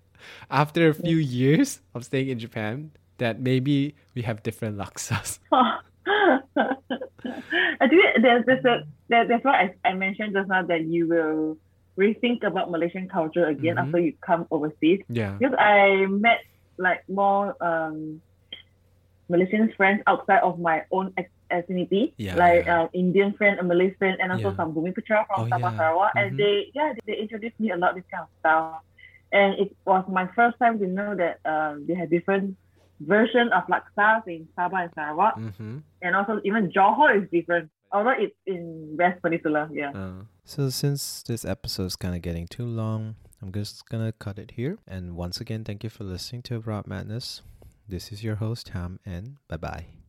after 0.50 0.90
a 0.90 0.94
few 0.94 1.18
years 1.18 1.82
of 1.94 2.06
staying 2.06 2.30
in 2.30 2.40
Japan 2.40 2.92
that 3.18 3.40
maybe 3.40 3.96
we 4.16 4.22
have 4.24 4.42
different 4.44 4.78
laksas. 4.78 5.40
I 5.52 5.80
think 7.88 8.04
there's 8.22 8.46
there's 8.46 8.66
a 8.66 8.84
there, 9.10 9.28
that's 9.28 9.44
why 9.46 9.74
I, 9.86 9.90
I 9.90 9.94
mentioned 9.94 10.34
just 10.34 10.50
now 10.50 10.64
that 10.64 10.82
you 10.86 11.08
will 11.08 11.58
rethink 12.00 12.44
about 12.44 12.72
Malaysian 12.72 13.08
culture 13.10 13.46
again 13.46 13.76
Mhm. 13.76 13.82
after 13.84 14.00
you 14.00 14.14
come 14.26 14.48
overseas. 14.52 15.02
Yeah. 15.10 15.36
Because 15.38 15.56
I 15.60 16.06
met 16.10 16.40
like 16.78 17.04
more 17.10 17.56
um 17.62 18.22
Malaysian 19.30 19.72
friends 19.78 20.02
outside 20.08 20.42
of 20.44 20.60
my 20.60 20.84
own 20.92 21.14
ethnicity, 21.52 22.14
Yeah, 22.18 22.36
like 22.36 22.66
yeah. 22.66 22.84
uh, 22.84 22.88
Indian 22.92 23.32
friend, 23.34 23.60
a 23.60 23.64
Malay 23.64 23.92
friend, 23.96 24.18
and 24.20 24.32
also 24.32 24.50
Yeah. 24.52 24.56
some 24.60 24.74
Bumi 24.76 24.92
Putra 24.92 25.24
from 25.28 25.42
Oh, 25.42 25.46
Sabah 25.48 25.72
yeah. 25.72 25.78
Sarawak, 25.80 26.12
Mhm. 26.16 26.20
and 26.20 26.30
they 26.40 26.56
yeah 26.76 26.92
they, 26.96 27.14
they 27.14 27.18
introduced 27.20 27.58
me 27.60 27.72
a 27.72 27.78
lot 27.78 27.96
this 27.96 28.04
kind 28.12 28.24
of 28.28 28.32
stuff, 28.40 28.84
and 29.32 29.54
it 29.60 29.76
was 29.86 30.04
my 30.10 30.28
first 30.36 30.58
time 30.60 30.80
to 30.80 30.88
know 30.88 31.16
that 31.16 31.40
um 31.46 31.86
they 31.88 31.96
have 31.96 32.10
different 32.10 32.58
version 33.00 33.50
of 33.54 33.64
laksa 33.68 34.22
in 34.28 34.48
Sabah 34.58 34.84
and 34.84 34.92
Sarawak, 34.94 35.36
Mm-hmm. 35.38 35.78
and 36.02 36.16
also 36.16 36.40
even 36.44 36.72
Johor 36.72 37.24
is 37.24 37.30
different. 37.32 37.70
Although 37.92 38.16
it's 38.18 38.36
in 38.46 38.96
West 38.98 39.22
Peninsula, 39.22 39.68
yeah. 39.74 39.92
Uh, 39.92 40.24
so 40.46 40.70
since 40.70 41.24
this 41.24 41.44
episode 41.44 41.86
is 41.92 41.96
kind 41.98 42.16
of 42.16 42.22
getting 42.22 42.48
too 42.48 42.66
long, 42.66 43.16
I'm 43.42 43.52
just 43.52 43.90
gonna 43.90 44.14
cut 44.14 44.38
it 44.40 44.52
here. 44.56 44.78
And 44.88 45.16
once 45.18 45.42
again, 45.42 45.64
thank 45.66 45.84
you 45.84 45.90
for 45.90 46.04
listening 46.06 46.42
to 46.44 46.56
Abroad 46.56 46.88
Madness. 46.88 47.42
This 47.90 48.12
is 48.14 48.24
your 48.24 48.36
host 48.36 48.70
Ham, 48.70 49.00
and 49.06 49.38
bye 49.50 49.58
bye. 49.58 50.01